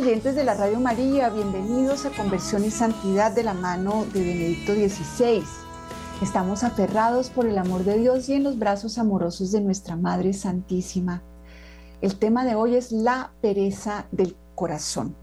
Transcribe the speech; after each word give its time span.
oyentes 0.00 0.34
de 0.34 0.44
la 0.44 0.54
Radio 0.54 0.80
María. 0.80 1.28
Bienvenidos 1.28 2.06
a 2.06 2.10
Conversión 2.10 2.64
y 2.64 2.70
Santidad 2.70 3.32
de 3.32 3.42
la 3.42 3.52
mano 3.52 4.06
de 4.14 4.24
Benedicto 4.24 4.72
XVI. 4.72 5.42
Estamos 6.22 6.64
aferrados 6.64 7.28
por 7.28 7.44
el 7.44 7.58
amor 7.58 7.84
de 7.84 7.98
Dios 7.98 8.26
y 8.30 8.32
en 8.32 8.44
los 8.44 8.58
brazos 8.58 8.96
amorosos 8.96 9.52
de 9.52 9.60
nuestra 9.60 9.96
Madre 9.96 10.32
Santísima. 10.32 11.22
El 12.00 12.18
tema 12.18 12.46
de 12.46 12.54
hoy 12.54 12.76
es 12.76 12.92
la 12.92 13.32
pereza 13.42 14.06
del 14.10 14.34
corazón. 14.54 15.14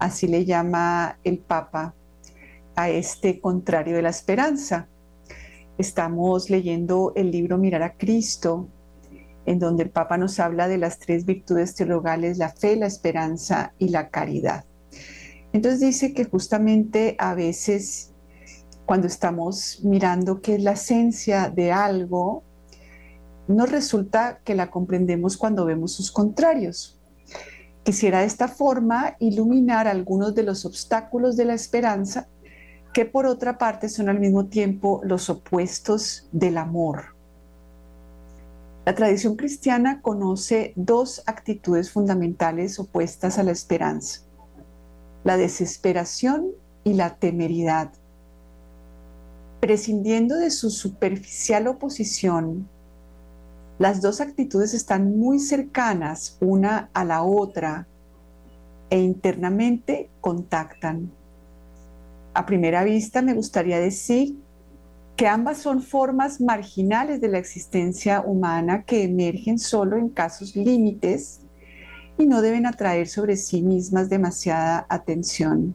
Así 0.00 0.26
le 0.26 0.44
llama 0.44 1.20
el 1.22 1.38
Papa 1.38 1.94
a 2.74 2.90
este 2.90 3.40
contrario 3.40 3.94
de 3.94 4.02
la 4.02 4.10
esperanza. 4.10 4.88
Estamos 5.78 6.50
leyendo 6.50 7.12
el 7.14 7.30
libro 7.30 7.56
Mirar 7.56 7.84
a 7.84 7.96
Cristo 7.96 8.66
en 9.46 9.58
donde 9.58 9.84
el 9.84 9.90
Papa 9.90 10.18
nos 10.18 10.38
habla 10.38 10.68
de 10.68 10.78
las 10.78 10.98
tres 10.98 11.24
virtudes 11.24 11.74
teologales, 11.74 12.38
la 12.38 12.50
fe, 12.50 12.76
la 12.76 12.86
esperanza 12.86 13.72
y 13.78 13.88
la 13.88 14.10
caridad. 14.10 14.64
Entonces 15.52 15.80
dice 15.80 16.12
que 16.12 16.24
justamente 16.24 17.16
a 17.18 17.34
veces 17.34 18.12
cuando 18.84 19.06
estamos 19.06 19.80
mirando 19.82 20.40
qué 20.40 20.54
es 20.56 20.62
la 20.62 20.72
esencia 20.72 21.48
de 21.48 21.72
algo, 21.72 22.44
nos 23.48 23.70
resulta 23.70 24.40
que 24.44 24.54
la 24.54 24.70
comprendemos 24.70 25.36
cuando 25.36 25.64
vemos 25.64 25.92
sus 25.92 26.10
contrarios. 26.10 27.00
Quisiera 27.82 28.20
de 28.20 28.26
esta 28.26 28.48
forma 28.48 29.16
iluminar 29.18 29.88
algunos 29.88 30.34
de 30.34 30.42
los 30.42 30.64
obstáculos 30.64 31.36
de 31.36 31.44
la 31.44 31.54
esperanza 31.54 32.28
que 32.92 33.04
por 33.04 33.26
otra 33.26 33.58
parte 33.58 33.88
son 33.88 34.08
al 34.08 34.18
mismo 34.18 34.46
tiempo 34.46 35.00
los 35.04 35.30
opuestos 35.30 36.28
del 36.32 36.56
amor. 36.58 37.15
La 38.86 38.94
tradición 38.94 39.34
cristiana 39.34 40.00
conoce 40.00 40.72
dos 40.76 41.24
actitudes 41.26 41.90
fundamentales 41.90 42.78
opuestas 42.78 43.36
a 43.36 43.42
la 43.42 43.50
esperanza, 43.50 44.20
la 45.24 45.36
desesperación 45.36 46.52
y 46.84 46.94
la 46.94 47.16
temeridad. 47.16 47.90
Prescindiendo 49.58 50.36
de 50.36 50.52
su 50.52 50.70
superficial 50.70 51.66
oposición, 51.66 52.68
las 53.80 54.02
dos 54.02 54.20
actitudes 54.20 54.72
están 54.72 55.18
muy 55.18 55.40
cercanas 55.40 56.38
una 56.40 56.88
a 56.94 57.04
la 57.04 57.24
otra 57.24 57.88
e 58.88 59.00
internamente 59.00 60.10
contactan. 60.20 61.10
A 62.34 62.46
primera 62.46 62.84
vista 62.84 63.20
me 63.20 63.34
gustaría 63.34 63.80
decir 63.80 64.36
que 65.16 65.26
ambas 65.26 65.58
son 65.58 65.82
formas 65.82 66.40
marginales 66.40 67.20
de 67.22 67.28
la 67.28 67.38
existencia 67.38 68.20
humana 68.20 68.84
que 68.84 69.02
emergen 69.04 69.58
solo 69.58 69.96
en 69.96 70.10
casos 70.10 70.54
límites 70.54 71.40
y 72.18 72.26
no 72.26 72.42
deben 72.42 72.66
atraer 72.66 73.08
sobre 73.08 73.36
sí 73.36 73.62
mismas 73.62 74.10
demasiada 74.10 74.86
atención. 74.90 75.74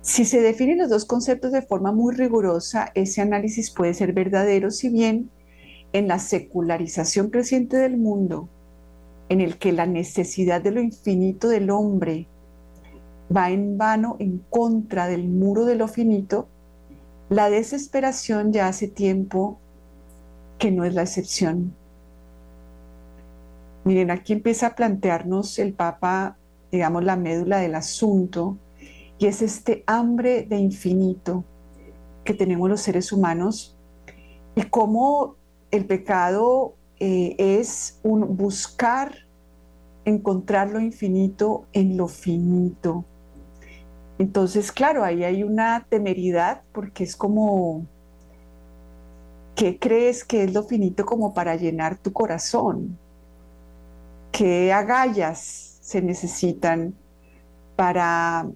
Si 0.00 0.24
se 0.24 0.40
definen 0.40 0.78
los 0.78 0.88
dos 0.88 1.04
conceptos 1.04 1.52
de 1.52 1.62
forma 1.62 1.92
muy 1.92 2.14
rigurosa, 2.14 2.90
ese 2.94 3.20
análisis 3.20 3.70
puede 3.70 3.94
ser 3.94 4.14
verdadero 4.14 4.70
si 4.70 4.88
bien 4.88 5.30
en 5.92 6.08
la 6.08 6.18
secularización 6.18 7.30
creciente 7.30 7.76
del 7.76 7.98
mundo, 7.98 8.48
en 9.28 9.40
el 9.40 9.58
que 9.58 9.72
la 9.72 9.86
necesidad 9.86 10.62
de 10.62 10.72
lo 10.72 10.80
infinito 10.80 11.48
del 11.48 11.70
hombre 11.70 12.26
va 13.34 13.50
en 13.50 13.78
vano 13.78 14.16
en 14.18 14.38
contra 14.50 15.06
del 15.06 15.28
muro 15.28 15.66
de 15.66 15.76
lo 15.76 15.86
finito, 15.86 16.48
la 17.32 17.48
desesperación 17.48 18.52
ya 18.52 18.68
hace 18.68 18.88
tiempo 18.88 19.58
que 20.58 20.70
no 20.70 20.84
es 20.84 20.92
la 20.92 21.02
excepción. 21.02 21.74
Miren, 23.84 24.10
aquí 24.10 24.34
empieza 24.34 24.66
a 24.66 24.74
plantearnos 24.74 25.58
el 25.58 25.72
Papa, 25.72 26.36
digamos, 26.70 27.04
la 27.04 27.16
médula 27.16 27.58
del 27.58 27.74
asunto, 27.74 28.58
y 29.18 29.26
es 29.26 29.40
este 29.40 29.82
hambre 29.86 30.42
de 30.42 30.58
infinito 30.58 31.42
que 32.22 32.34
tenemos 32.34 32.68
los 32.68 32.82
seres 32.82 33.12
humanos 33.12 33.78
y 34.54 34.62
cómo 34.64 35.36
el 35.70 35.86
pecado 35.86 36.74
eh, 37.00 37.34
es 37.38 37.98
un 38.02 38.36
buscar 38.36 39.14
encontrar 40.04 40.70
lo 40.70 40.80
infinito 40.80 41.64
en 41.72 41.96
lo 41.96 42.08
finito. 42.08 43.06
Entonces, 44.18 44.70
claro, 44.70 45.04
ahí 45.04 45.24
hay 45.24 45.42
una 45.42 45.86
temeridad 45.88 46.62
porque 46.72 47.04
es 47.04 47.16
como, 47.16 47.86
¿qué 49.54 49.78
crees 49.78 50.24
que 50.24 50.44
es 50.44 50.52
lo 50.52 50.62
finito 50.62 51.04
como 51.04 51.34
para 51.34 51.56
llenar 51.56 51.96
tu 51.96 52.12
corazón? 52.12 52.98
¿Qué 54.30 54.72
agallas 54.72 55.78
se 55.80 56.02
necesitan 56.02 56.94
para 57.76 58.48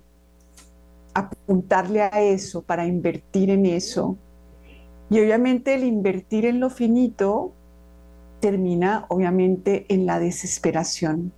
apuntarle 1.15 2.03
a 2.03 2.21
eso, 2.23 2.63
para 2.63 2.87
invertir 2.87 3.51
en 3.51 3.67
eso? 3.67 4.17
Y 5.11 5.21
obviamente 5.21 5.75
el 5.75 5.85
invertir 5.85 6.47
en 6.47 6.61
lo 6.61 6.71
finito 6.71 7.53
termina 8.41 9.07
obviamente 9.09 9.87
en 9.89 10.07
la 10.07 10.19
desesperación. 10.19 11.33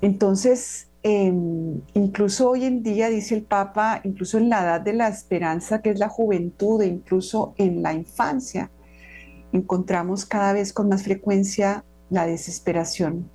Entonces, 0.00 0.87
Em, 1.02 1.80
incluso 1.94 2.50
hoy 2.50 2.64
en 2.64 2.82
día, 2.82 3.08
dice 3.08 3.36
el 3.36 3.42
Papa, 3.42 4.00
incluso 4.04 4.38
en 4.38 4.48
la 4.48 4.62
edad 4.62 4.80
de 4.80 4.92
la 4.92 5.08
esperanza, 5.08 5.80
que 5.80 5.90
es 5.90 5.98
la 5.98 6.08
juventud, 6.08 6.82
e 6.82 6.86
incluso 6.86 7.54
en 7.56 7.82
la 7.82 7.92
infancia, 7.92 8.70
encontramos 9.52 10.26
cada 10.26 10.52
vez 10.52 10.72
con 10.72 10.88
más 10.88 11.04
frecuencia 11.04 11.84
la 12.10 12.26
desesperación. 12.26 13.30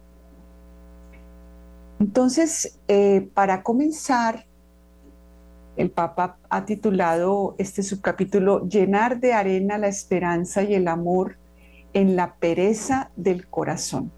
Entonces, 1.99 2.79
eh, 2.87 3.29
para 3.33 3.63
comenzar, 3.63 4.45
el 5.77 5.89
Papa 5.89 6.37
ha 6.49 6.65
titulado 6.65 7.55
este 7.57 7.81
subcapítulo 7.81 8.67
Llenar 8.67 9.19
de 9.19 9.33
arena 9.33 9.77
la 9.77 9.87
esperanza 9.87 10.63
y 10.63 10.75
el 10.75 10.87
amor 10.87 11.37
en 11.93 12.15
la 12.15 12.35
pereza 12.35 13.11
del 13.15 13.47
corazón. 13.47 14.11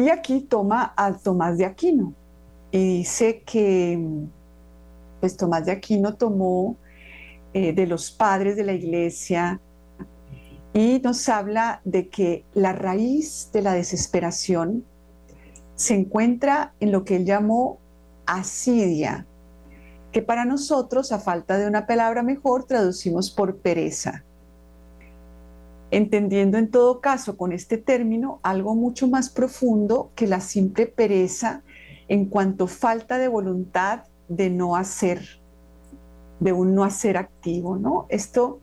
Y 0.00 0.08
aquí 0.08 0.40
toma 0.40 0.94
a 0.96 1.12
Tomás 1.12 1.58
de 1.58 1.66
Aquino 1.66 2.14
y 2.70 3.00
dice 3.00 3.42
que 3.42 4.02
pues 5.20 5.36
Tomás 5.36 5.66
de 5.66 5.72
Aquino 5.72 6.14
tomó 6.14 6.78
eh, 7.52 7.74
de 7.74 7.86
los 7.86 8.10
padres 8.10 8.56
de 8.56 8.64
la 8.64 8.72
iglesia 8.72 9.60
y 10.72 11.02
nos 11.04 11.28
habla 11.28 11.82
de 11.84 12.08
que 12.08 12.46
la 12.54 12.72
raíz 12.72 13.50
de 13.52 13.60
la 13.60 13.74
desesperación 13.74 14.86
se 15.74 15.96
encuentra 15.96 16.72
en 16.80 16.92
lo 16.92 17.04
que 17.04 17.16
él 17.16 17.26
llamó 17.26 17.78
asidia, 18.24 19.26
que 20.12 20.22
para 20.22 20.46
nosotros, 20.46 21.12
a 21.12 21.18
falta 21.18 21.58
de 21.58 21.66
una 21.66 21.86
palabra 21.86 22.22
mejor, 22.22 22.64
traducimos 22.64 23.30
por 23.30 23.58
pereza 23.58 24.24
entendiendo 25.90 26.58
en 26.58 26.70
todo 26.70 27.00
caso 27.00 27.36
con 27.36 27.52
este 27.52 27.78
término 27.78 28.40
algo 28.42 28.74
mucho 28.74 29.08
más 29.08 29.28
profundo 29.28 30.12
que 30.14 30.26
la 30.26 30.40
simple 30.40 30.86
pereza 30.86 31.62
en 32.08 32.26
cuanto 32.26 32.66
falta 32.66 33.18
de 33.18 33.28
voluntad 33.28 34.04
de 34.28 34.50
no 34.50 34.76
hacer, 34.76 35.40
de 36.38 36.52
un 36.52 36.74
no 36.74 36.84
hacer 36.84 37.16
activo, 37.16 37.76
¿no? 37.76 38.06
Esto, 38.08 38.60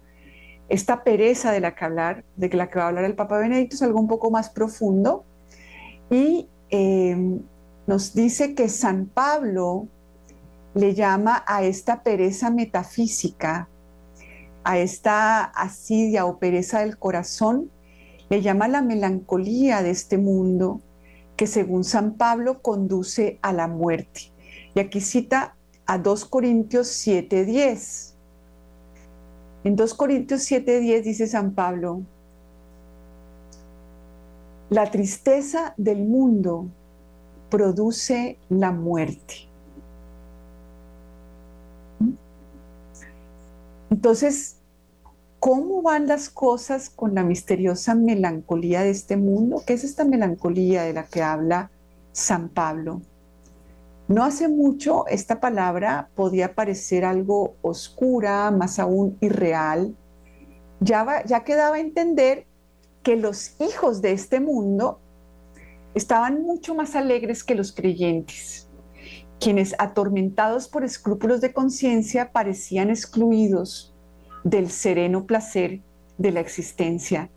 esta 0.70 1.04
pereza 1.04 1.52
de 1.52 1.60
la 1.60 1.76
que 1.76 1.86
hablar, 1.86 2.24
de 2.36 2.50
la 2.50 2.70
que 2.70 2.80
va 2.80 2.86
a 2.86 2.88
hablar 2.90 3.04
el 3.04 3.16
Papa 3.16 3.38
Benedicto 3.38 3.76
es 3.76 3.82
algo 3.82 4.00
un 4.00 4.08
poco 4.08 4.32
más 4.32 4.50
profundo 4.50 5.26
y 6.10 6.48
em, 6.70 7.42
nos 7.86 8.14
dice 8.14 8.56
que 8.56 8.70
San 8.70 9.06
Pablo 9.06 9.88
le 10.74 10.94
llama 10.94 11.44
a 11.48 11.64
esta 11.64 12.04
pereza 12.04 12.50
metafísica 12.50 13.68
a 14.68 14.78
esta 14.80 15.46
asidia 15.46 16.26
o 16.26 16.40
pereza 16.40 16.82
del 16.82 16.98
corazón, 16.98 17.72
le 18.30 18.42
llama 18.42 18.68
la 18.68 18.82
melancolía 18.82 19.82
de 19.82 19.92
este 19.92 20.18
mundo 20.18 20.82
que 21.38 21.48
según 21.48 21.86
San 21.86 22.16
Pablo 22.16 22.62
conduce 22.62 23.40
a 23.42 23.54
la 23.54 23.70
muerte. 23.70 24.34
Y 24.76 24.82
aquí 24.82 25.00
cita 25.00 25.56
a 25.86 26.00
2 26.00 26.26
Corintios 26.26 26.90
7:10. 26.90 28.16
En 29.64 29.78
2 29.78 29.94
Corintios 29.94 30.42
7:10 30.42 31.02
dice 31.02 31.28
San 31.28 31.54
Pablo, 31.54 32.02
la 34.70 34.92
tristeza 34.92 35.76
del 35.78 36.04
mundo 36.04 36.68
produce 37.50 38.38
la 38.50 38.74
muerte. 38.74 39.48
Entonces, 43.90 44.57
¿Cómo 45.48 45.82
van 45.82 46.08
las 46.08 46.30
cosas 46.30 46.90
con 46.90 47.16
la 47.16 47.24
misteriosa 47.24 47.96
melancolía 47.96 48.82
de 48.82 48.90
este 48.90 49.16
mundo? 49.16 49.64
¿Qué 49.66 49.76
es 49.76 49.86
esta 49.86 50.04
melancolía 50.04 50.84
de 50.84 50.92
la 50.92 51.06
que 51.06 51.24
habla 51.24 51.72
San 52.12 52.50
Pablo? 52.50 53.02
No 54.10 54.26
hace 54.26 54.50
mucho 54.50 55.08
esta 55.08 55.40
palabra 55.40 56.10
podía 56.16 56.54
parecer 56.54 57.06
algo 57.06 57.56
oscura, 57.62 58.52
más 58.52 58.78
aún 58.78 59.18
irreal. 59.22 59.96
Ya, 60.82 61.24
ya 61.26 61.46
quedaba 61.46 61.78
a 61.78 61.80
entender 61.80 62.46
que 63.02 63.16
los 63.16 63.56
hijos 63.62 64.02
de 64.02 64.12
este 64.12 64.42
mundo 64.42 65.00
estaban 65.94 66.42
mucho 66.42 66.76
más 66.76 66.94
alegres 66.94 67.46
que 67.46 67.56
los 67.56 67.72
creyentes, 67.72 68.68
quienes 69.40 69.76
atormentados 69.80 70.68
por 70.68 70.84
escrúpulos 70.84 71.40
de 71.40 71.54
conciencia 71.54 72.34
parecían 72.34 72.90
excluidos 72.90 73.94
del 74.44 74.70
sereno 74.70 75.26
placer 75.26 75.82
de 76.18 76.32
la 76.32 76.40
existencia 76.40 77.30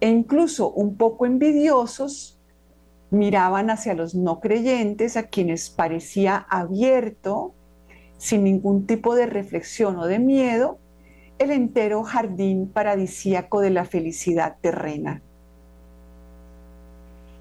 e 0.00 0.08
incluso 0.08 0.70
un 0.70 0.96
poco 0.96 1.26
envidiosos 1.26 2.38
miraban 3.10 3.70
hacia 3.70 3.94
los 3.94 4.14
no 4.14 4.40
creyentes 4.40 5.16
a 5.16 5.24
quienes 5.24 5.70
parecía 5.70 6.46
abierto, 6.50 7.54
sin 8.18 8.44
ningún 8.44 8.86
tipo 8.86 9.14
de 9.14 9.26
reflexión 9.26 9.96
o 9.98 10.06
de 10.06 10.18
miedo, 10.18 10.78
el 11.38 11.52
entero 11.52 12.02
jardín 12.02 12.68
paradisíaco 12.68 13.60
de 13.60 13.70
la 13.70 13.84
felicidad 13.84 14.56
terrena. 14.60 15.22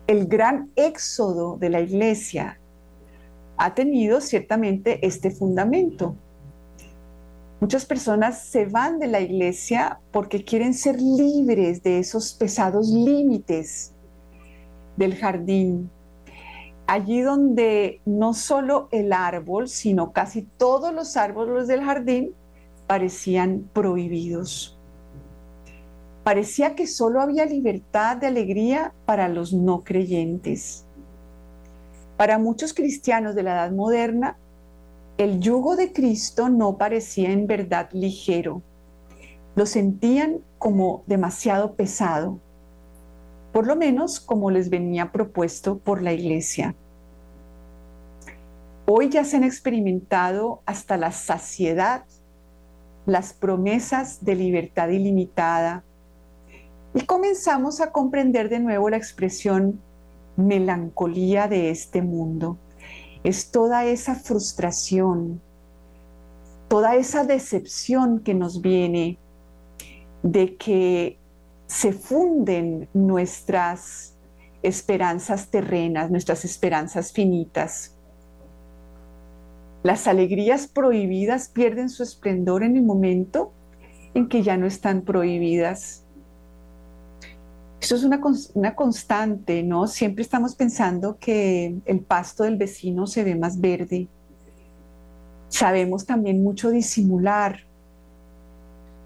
El 0.05 0.27
gran 0.27 0.71
éxodo 0.75 1.57
de 1.57 1.69
la 1.69 1.81
iglesia 1.81 2.59
ha 3.57 3.73
tenido 3.73 4.21
ciertamente 4.21 5.05
este 5.05 5.31
fundamento. 5.31 6.15
Muchas 7.59 7.85
personas 7.85 8.45
se 8.45 8.65
van 8.65 8.99
de 8.99 9.07
la 9.07 9.19
iglesia 9.19 9.99
porque 10.11 10.43
quieren 10.43 10.75
ser 10.75 11.01
libres 11.01 11.81
de 11.81 11.97
esos 11.97 12.33
pesados 12.33 12.89
límites 12.89 13.93
del 14.95 15.15
jardín. 15.15 15.89
Allí 16.85 17.21
donde 17.21 17.99
no 18.05 18.35
solo 18.35 18.89
el 18.91 19.11
árbol, 19.11 19.67
sino 19.69 20.13
casi 20.13 20.43
todos 20.43 20.93
los 20.93 21.17
árboles 21.17 21.67
del 21.67 21.83
jardín 21.83 22.33
parecían 22.85 23.67
prohibidos. 23.73 24.77
Parecía 26.23 26.75
que 26.75 26.85
solo 26.85 27.21
había 27.21 27.45
libertad 27.45 28.17
de 28.17 28.27
alegría 28.27 28.93
para 29.05 29.29
los 29.29 29.51
no 29.51 29.83
creyentes. 29.83 30.85
Para 32.17 32.37
muchos 32.37 32.73
cristianos 32.73 33.33
de 33.33 33.43
la 33.43 33.53
Edad 33.53 33.71
Moderna, 33.71 34.37
el 35.17 35.39
yugo 35.39 35.75
de 35.75 35.93
Cristo 35.93 36.47
no 36.49 36.77
parecía 36.77 37.31
en 37.31 37.47
verdad 37.47 37.89
ligero. 37.91 38.61
Lo 39.55 39.65
sentían 39.65 40.41
como 40.59 41.03
demasiado 41.07 41.73
pesado, 41.73 42.39
por 43.51 43.65
lo 43.65 43.75
menos 43.75 44.19
como 44.19 44.51
les 44.51 44.69
venía 44.69 45.11
propuesto 45.11 45.79
por 45.79 46.03
la 46.03 46.13
iglesia. 46.13 46.75
Hoy 48.85 49.09
ya 49.09 49.23
se 49.23 49.37
han 49.37 49.43
experimentado 49.43 50.61
hasta 50.65 50.97
la 50.97 51.11
saciedad 51.11 52.05
las 53.07 53.33
promesas 53.33 54.23
de 54.23 54.35
libertad 54.35 54.89
ilimitada 54.89 55.83
y 56.93 57.01
comenzamos 57.05 57.81
a 57.81 57.91
comprender 57.91 58.49
de 58.49 58.59
nuevo 58.59 58.89
la 58.89 58.97
expresión 58.97 59.81
melancolía 60.35 61.47
de 61.47 61.71
este 61.71 62.01
mundo. 62.01 62.57
Es 63.23 63.51
toda 63.51 63.85
esa 63.85 64.15
frustración, 64.15 65.41
toda 66.67 66.95
esa 66.95 67.23
decepción 67.23 68.19
que 68.19 68.33
nos 68.33 68.61
viene 68.61 69.17
de 70.23 70.55
que 70.57 71.19
se 71.67 71.93
funden 71.93 72.89
nuestras 72.93 74.15
esperanzas 74.63 75.49
terrenas, 75.49 76.09
nuestras 76.09 76.45
esperanzas 76.45 77.11
finitas 77.11 77.97
las 79.87 80.05
alegrías 80.07 80.67
prohibidas 80.67 81.47
pierden 81.47 81.89
su 81.89 82.03
esplendor 82.03 82.63
en 82.63 82.75
el 82.75 82.83
momento 82.83 83.53
en 84.13 84.27
que 84.27 84.43
ya 84.43 84.57
no 84.57 84.65
están 84.65 85.03
prohibidas. 85.03 86.03
Eso 87.87 87.95
es 87.95 88.03
una, 88.03 88.19
una, 88.53 88.75
constante, 88.75 89.63
¿no? 89.63 89.87
Siempre 89.87 90.21
estamos 90.21 90.55
pensando 90.55 91.17
que 91.17 91.77
el 91.85 92.01
pasto 92.01 92.43
del 92.43 92.57
vecino 92.57 93.07
se 93.07 93.23
ve 93.23 93.33
más 93.33 93.61
verde. 93.61 94.09
Sabemos 95.47 96.05
también 96.05 96.43
mucho 96.43 96.69
disimular. 96.69 97.61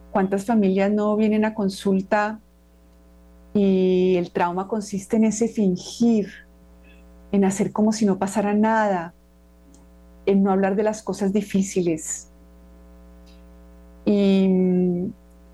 ¿Cuántas 0.10 0.45
familias 0.45 0.92
no 0.92 1.16
vienen 1.16 1.45
a 1.45 1.54
consulta 1.54 2.39
y 3.54 4.16
el 4.16 4.31
trauma 4.31 4.68
consiste 4.68 5.18
en 5.18 5.25
ese 5.25 5.48
fingir, 5.48 6.31
en 7.31 7.45
hacer 7.45 7.72
como 7.72 7.94
si 7.94 8.07
no 8.07 8.18
pasara 8.18 8.56
nada, 8.56 9.13
en 10.25 10.42
no 10.42 10.51
hablar 10.51 10.75
de 10.75 10.81
las 10.81 11.04
cosas 11.04 11.31
difíciles. 11.31 12.30
Y, 14.06 14.48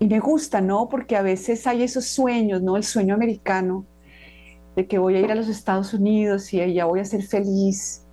me 0.06 0.20
gusta, 0.20 0.60
¿no? 0.60 0.88
Porque 0.88 1.16
a 1.16 1.22
veces 1.22 1.66
hay 1.66 1.82
esos 1.82 2.06
sueños, 2.06 2.62
¿no? 2.62 2.76
El 2.76 2.84
sueño 2.84 3.14
americano 3.14 3.84
de 4.76 4.86
que 4.86 4.98
voy 4.98 5.16
a 5.16 5.20
ir 5.20 5.32
a 5.32 5.34
los 5.34 5.48
Estados 5.48 5.92
Unidos 5.92 6.54
y 6.54 6.60
allá 6.60 6.84
voy 6.84 7.00
a 7.00 7.04
ser 7.04 7.24
feliz. 7.24 8.04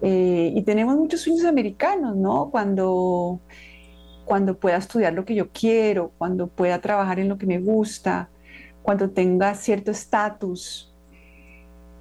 Eh, 0.00 0.52
y 0.52 0.62
tenemos 0.62 0.96
muchos 0.96 1.20
sueños 1.20 1.44
americanos, 1.44 2.16
¿no? 2.16 2.50
Cuando, 2.50 3.38
cuando 4.24 4.58
pueda 4.58 4.78
estudiar 4.78 5.12
lo 5.12 5.24
que 5.24 5.36
yo 5.36 5.50
quiero, 5.52 6.10
cuando 6.18 6.48
pueda 6.48 6.80
trabajar 6.80 7.20
en 7.20 7.28
lo 7.28 7.38
que 7.38 7.46
me 7.46 7.60
gusta, 7.60 8.28
cuando 8.82 9.10
tenga 9.10 9.54
cierto 9.54 9.92
estatus. 9.92 10.92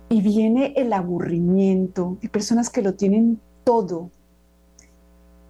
Y 0.09 0.21
viene 0.21 0.73
el 0.75 0.93
aburrimiento. 0.93 2.17
Hay 2.23 2.29
personas 2.29 2.71
que 2.71 2.81
lo 2.81 2.95
tienen 2.95 3.39
todo, 3.63 4.09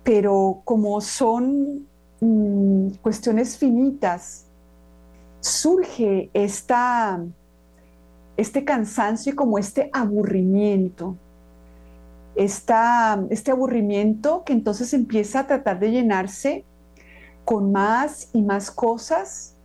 pero 0.04 0.62
como 0.66 1.00
son 1.00 1.88
mm, 2.22 2.92
cuestiones 3.02 3.58
finitas, 3.58 4.46
surge 5.42 6.30
esta, 6.34 7.22
este 8.38 8.64
cansancio 8.64 9.34
y 9.34 9.36
como 9.36 9.58
este 9.58 9.90
aburrimiento. 9.92 11.18
este 12.36 13.52
aburrimiento 13.52 14.44
que 14.46 14.54
entonces 14.54 14.94
empieza 14.94 15.42
a 15.42 15.48
tratar 15.48 15.80
de 15.80 15.92
llenarse 15.92 16.64
con 17.44 17.72
más 17.72 18.30
y 18.34 18.42
más 18.42 18.72
cosas 18.72 19.56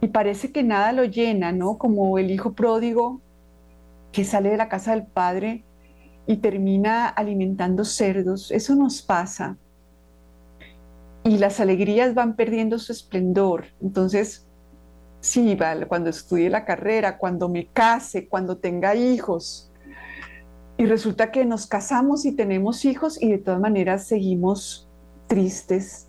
y 0.00 0.08
parece 0.08 0.52
que 0.52 0.62
nada 0.62 0.92
lo 0.92 1.04
llena, 1.04 1.52
¿no? 1.52 1.78
Como 1.78 2.18
el 2.18 2.30
hijo 2.30 2.52
pródigo 2.52 3.20
que 4.12 4.24
sale 4.24 4.50
de 4.50 4.56
la 4.56 4.68
casa 4.68 4.92
del 4.92 5.04
padre 5.04 5.64
y 6.26 6.36
termina 6.36 7.08
alimentando 7.08 7.84
cerdos. 7.84 8.50
Eso 8.50 8.74
nos 8.74 9.02
pasa. 9.02 9.56
Y 11.26 11.38
las 11.38 11.58
alegrías 11.58 12.14
van 12.14 12.36
perdiendo 12.36 12.78
su 12.78 12.92
esplendor. 12.92 13.64
Entonces, 13.82 14.46
sí, 15.18 15.58
cuando 15.88 16.08
estudie 16.08 16.48
la 16.48 16.64
carrera, 16.64 17.18
cuando 17.18 17.48
me 17.48 17.66
case, 17.66 18.28
cuando 18.28 18.58
tenga 18.58 18.94
hijos. 18.94 19.72
Y 20.78 20.86
resulta 20.86 21.32
que 21.32 21.44
nos 21.44 21.66
casamos 21.66 22.26
y 22.26 22.32
tenemos 22.32 22.84
hijos 22.84 23.20
y 23.20 23.32
de 23.32 23.38
todas 23.38 23.60
maneras 23.60 24.06
seguimos 24.06 24.88
tristes. 25.26 26.06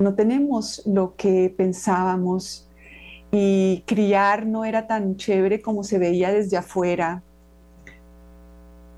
No 0.00 0.14
tenemos 0.16 0.82
lo 0.84 1.14
que 1.14 1.54
pensábamos 1.56 2.68
y 3.30 3.84
criar 3.86 4.46
no 4.46 4.64
era 4.64 4.88
tan 4.88 5.14
chévere 5.16 5.62
como 5.62 5.84
se 5.84 5.98
veía 5.98 6.32
desde 6.32 6.56
afuera 6.56 7.22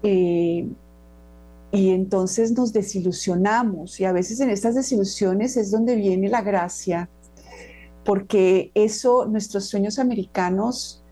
eh, 0.03 0.67
y 1.73 1.91
entonces 1.91 2.53
nos 2.53 2.73
desilusionamos. 2.73 4.01
Y 4.01 4.05
a 4.05 4.13
veces 4.13 4.41
en 4.41 4.51
estas 4.51 4.75
desilusiones 4.75 5.57
es 5.57 5.71
donde 5.71 5.97
viene 5.97 6.29
la 6.29 6.43
gracia, 6.43 7.09
porque 8.05 8.73
eso, 8.75 9.27
nuestros 9.27 9.67
sueños 9.67 9.99
americanos 9.99 11.05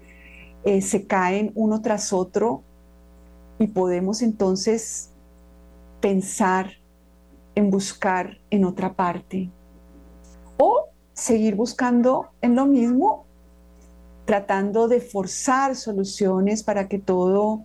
eh, 0.64 0.82
se 0.82 1.06
caen 1.06 1.52
uno 1.54 1.80
tras 1.80 2.12
otro 2.12 2.62
y 3.58 3.68
podemos 3.68 4.22
entonces 4.22 5.10
pensar 6.00 6.72
en 7.54 7.70
buscar 7.70 8.38
en 8.50 8.64
otra 8.64 8.94
parte 8.94 9.50
o 10.58 10.86
seguir 11.12 11.56
buscando 11.56 12.28
en 12.40 12.54
lo 12.54 12.66
mismo, 12.66 13.26
tratando 14.24 14.88
de 14.88 15.00
forzar 15.00 15.74
soluciones 15.74 16.62
para 16.62 16.88
que 16.88 16.98
todo 16.98 17.64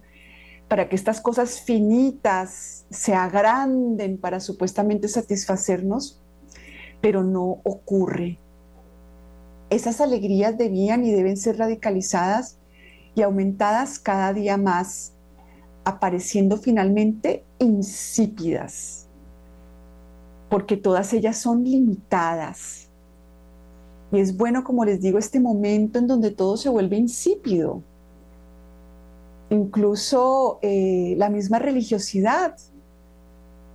para 0.67 0.89
que 0.89 0.95
estas 0.95 1.21
cosas 1.21 1.61
finitas 1.61 2.85
se 2.89 3.13
agranden 3.13 4.17
para 4.17 4.39
supuestamente 4.39 5.07
satisfacernos, 5.07 6.19
pero 7.01 7.23
no 7.23 7.59
ocurre. 7.63 8.39
Esas 9.69 10.01
alegrías 10.01 10.57
debían 10.57 11.05
y 11.05 11.11
deben 11.11 11.37
ser 11.37 11.57
radicalizadas 11.57 12.57
y 13.15 13.21
aumentadas 13.21 13.99
cada 13.99 14.33
día 14.33 14.57
más, 14.57 15.13
apareciendo 15.83 16.57
finalmente 16.57 17.43
insípidas, 17.59 19.07
porque 20.49 20.77
todas 20.77 21.13
ellas 21.13 21.37
son 21.37 21.63
limitadas. 21.63 22.89
Y 24.11 24.19
es 24.19 24.37
bueno, 24.37 24.63
como 24.63 24.85
les 24.85 25.01
digo, 25.01 25.17
este 25.17 25.39
momento 25.39 25.99
en 25.99 26.07
donde 26.07 26.31
todo 26.31 26.55
se 26.55 26.69
vuelve 26.69 26.97
insípido, 26.97 27.81
incluso 29.53 30.59
eh, 30.61 31.15
la 31.17 31.29
misma 31.29 31.59
religiosidad. 31.59 32.55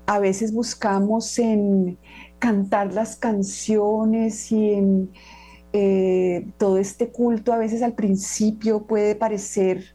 A 0.06 0.18
veces 0.18 0.52
buscamos 0.52 1.38
en 1.38 1.98
cantar 2.38 2.92
las 2.94 3.16
canciones 3.16 4.50
y 4.52 4.72
en 4.72 5.10
eh, 5.72 6.46
todo 6.56 6.78
este 6.78 7.10
culto 7.10 7.52
a 7.52 7.58
veces 7.58 7.82
al 7.82 7.92
principio 7.92 8.86
puede 8.86 9.14
parecer 9.14 9.94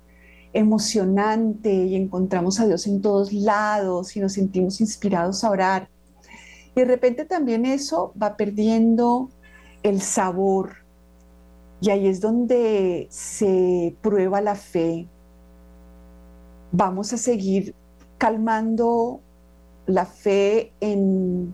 emocionante 0.54 1.74
y 1.74 1.96
encontramos 1.96 2.60
a 2.60 2.68
Dios 2.68 2.86
en 2.86 3.02
todos 3.02 3.34
lados 3.34 4.16
y 4.16 4.20
nos 4.20 4.34
sentimos 4.34 4.82
inspirados 4.82 5.44
a 5.44 5.50
orar. 5.50 5.90
Y 6.76 6.82
de 6.82 6.86
repente 6.86 7.26
también 7.26 7.66
eso 7.66 8.14
va 8.22 8.38
perdiendo 8.38 9.30
el 9.82 10.02
sabor. 10.02 10.78
Y 11.82 11.90
ahí 11.90 12.08
es 12.08 12.22
donde 12.22 13.08
se 13.10 13.96
prueba 14.02 14.42
la 14.42 14.56
fe. 14.56 15.08
Vamos 16.76 17.14
a 17.14 17.18
seguir 17.18 17.76
calmando 18.18 19.20
la 19.86 20.08
fe 20.08 20.72
en, 20.80 21.54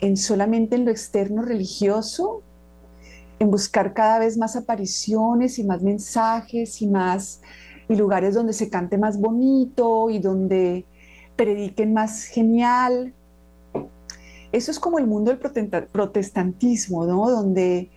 en 0.00 0.16
solamente 0.16 0.74
en 0.74 0.84
lo 0.84 0.90
externo 0.90 1.42
religioso, 1.42 2.42
en 3.38 3.52
buscar 3.52 3.94
cada 3.94 4.18
vez 4.18 4.36
más 4.36 4.56
apariciones 4.56 5.60
y 5.60 5.64
más 5.64 5.80
mensajes 5.80 6.82
y 6.82 6.88
más 6.88 7.40
y 7.88 7.94
lugares 7.94 8.34
donde 8.34 8.52
se 8.52 8.68
cante 8.68 8.98
más 8.98 9.20
bonito 9.20 10.10
y 10.10 10.18
donde 10.18 10.86
prediquen 11.36 11.92
más 11.92 12.24
genial. 12.24 13.14
Eso 14.50 14.72
es 14.72 14.80
como 14.80 14.98
el 14.98 15.06
mundo 15.06 15.30
del 15.30 15.86
protestantismo, 15.86 17.06
¿no? 17.06 17.30
Donde 17.30 17.90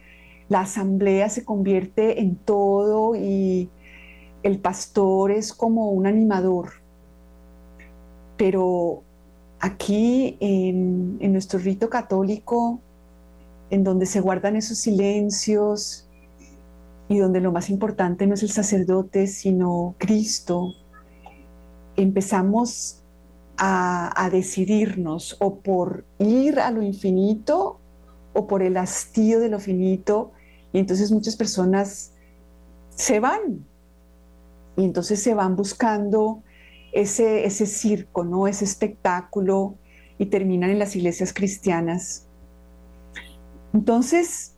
la 0.48 0.62
asamblea 0.62 1.28
se 1.30 1.44
convierte 1.44 2.22
en 2.22 2.36
todo 2.36 3.16
y 3.16 3.72
el 4.44 4.60
pastor 4.60 5.32
es 5.32 5.54
como 5.54 5.92
un 5.92 6.08
animador. 6.08 6.70
Pero 8.38 9.04
aquí 9.60 10.38
en, 10.40 11.18
nuestro 11.32 11.60
rito 11.60 11.90
católico, 11.90 12.80
en 13.70 13.84
donde 13.84 14.06
se 14.06 14.22
guardan 14.22 14.56
esos 14.56 14.78
silencios, 14.78 16.08
y 17.10 17.20
donde 17.20 17.40
lo 17.40 17.52
más 17.52 17.70
importante 17.70 18.28
no 18.28 18.34
es 18.34 18.44
el 18.44 18.52
sacerdote, 18.52 19.28
sino 19.28 19.96
Cristo, 19.98 20.74
empezamos 21.96 23.02
a, 23.58 24.30
decidirnos 24.32 25.38
o 25.40 25.56
por 25.56 26.06
ir 26.20 26.60
a 26.60 26.70
lo 26.70 26.82
infinito 26.84 27.80
o 28.34 28.46
por 28.46 28.62
el 28.62 28.78
hastío 28.78 29.40
de 29.40 29.50
lo 29.50 29.60
finito. 29.60 30.32
Y 30.74 30.80
entonces 30.80 31.12
muchas 31.12 31.36
personas 31.36 32.12
se 32.90 33.20
van. 33.20 33.66
Y 34.78 34.86
entonces 34.86 35.22
se 35.22 35.34
van 35.34 35.56
buscando 35.58 36.44
ese, 36.94 37.46
ese 37.46 37.66
circo, 37.66 38.24
¿no? 38.24 38.48
ese 38.48 38.64
espectáculo 38.64 39.76
y 40.18 40.28
terminan 40.28 40.70
en 40.70 40.80
las 40.80 40.96
iglesias 40.96 41.34
cristianas. 41.34 42.28
Entonces, 43.74 44.56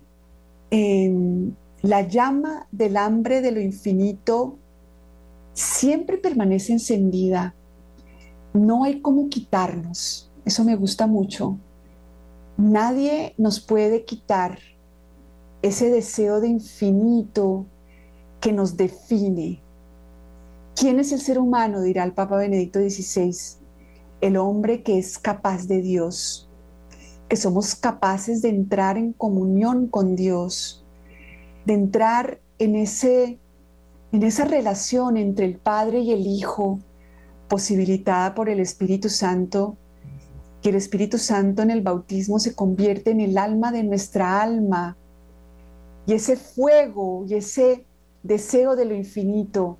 em, 0.71 1.53
la 1.81 2.01
llama 2.01 2.67
del 2.71 2.97
hambre 2.97 3.41
de 3.41 3.51
lo 3.51 3.61
infinito 3.61 4.57
siempre 5.53 6.17
permanece 6.17 6.73
encendida. 6.73 7.55
No 8.53 8.83
hay 8.83 9.01
cómo 9.01 9.29
quitarnos. 9.29 10.31
Eso 10.45 10.63
me 10.63 10.75
gusta 10.75 11.07
mucho. 11.07 11.57
Nadie 12.57 13.33
nos 13.37 13.59
puede 13.59 14.05
quitar 14.05 14.59
ese 15.61 15.89
deseo 15.89 16.39
de 16.39 16.47
infinito 16.47 17.65
que 18.39 18.53
nos 18.53 18.77
define. 18.77 19.61
¿Quién 20.79 20.97
es 20.97 21.11
el 21.11 21.19
ser 21.19 21.37
humano? 21.37 21.81
dirá 21.81 22.05
el 22.05 22.13
Papa 22.13 22.37
Benedicto 22.37 22.79
XVI. 22.79 23.35
El 24.21 24.37
hombre 24.37 24.81
que 24.81 24.97
es 24.97 25.19
capaz 25.19 25.67
de 25.67 25.81
Dios, 25.81 26.49
que 27.27 27.35
somos 27.35 27.75
capaces 27.75 28.41
de 28.41 28.47
entrar 28.47 28.97
en 28.97 29.11
comunión 29.11 29.87
con 29.87 30.15
Dios, 30.15 30.85
de 31.65 31.73
entrar 31.73 32.39
en, 32.59 32.77
ese, 32.77 33.39
en 34.13 34.23
esa 34.23 34.45
relación 34.45 35.17
entre 35.17 35.47
el 35.47 35.57
Padre 35.57 35.99
y 35.99 36.13
el 36.13 36.25
Hijo, 36.25 36.79
posibilitada 37.49 38.33
por 38.33 38.47
el 38.47 38.61
Espíritu 38.61 39.09
Santo, 39.09 39.75
que 40.61 40.69
el 40.69 40.75
Espíritu 40.75 41.17
Santo 41.17 41.61
en 41.61 41.71
el 41.71 41.81
bautismo 41.81 42.39
se 42.39 42.55
convierte 42.55 43.11
en 43.11 43.19
el 43.19 43.37
alma 43.37 43.73
de 43.73 43.83
nuestra 43.83 44.41
alma, 44.41 44.95
y 46.05 46.13
ese 46.13 46.37
fuego 46.37 47.25
y 47.27 47.33
ese 47.33 47.85
deseo 48.23 48.77
de 48.77 48.85
lo 48.85 48.95
infinito 48.95 49.78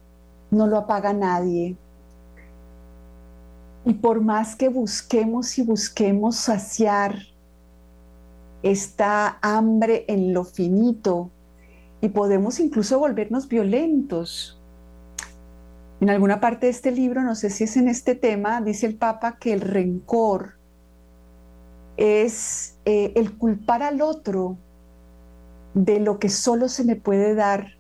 no 0.51 0.68
lo 0.68 0.77
apaga 0.77 1.13
nadie. 1.13 1.77
Y 3.86 3.94
por 3.94 4.22
más 4.22 4.56
que 4.56 4.70
busquemos 4.70 5.58
y 5.58 5.63
busquemos 5.63 6.36
saciar 6.36 7.15
esta 8.62 9.39
hambre 9.41 10.06
en 10.08 10.34
lo 10.34 10.44
finito, 10.44 11.32
y 12.01 12.10
podemos 12.10 12.60
incluso 12.60 13.00
volvernos 13.00 13.48
violentos. 13.48 14.60
En 16.00 16.10
alguna 16.10 16.39
parte 16.39 16.68
de 16.68 16.72
este 16.72 16.91
libro, 16.91 17.24
no 17.24 17.36
sé 17.36 17.50
si 17.50 17.65
es 17.65 17.75
en 17.75 17.89
este 17.89 18.15
tema, 18.15 18.62
dice 18.62 18.86
el 18.86 18.96
Papa 18.96 19.38
que 19.38 19.51
el 19.51 19.62
rencor 19.62 20.53
es 21.98 22.77
eh, 22.86 23.12
el 23.15 23.38
culpar 23.38 23.84
al 23.84 24.01
otro 24.01 24.58
de 25.74 26.00
lo 26.00 26.20
que 26.20 26.29
solo 26.29 26.70
se 26.70 26.86
me 26.86 26.96
puede 26.96 27.36
dar 27.36 27.78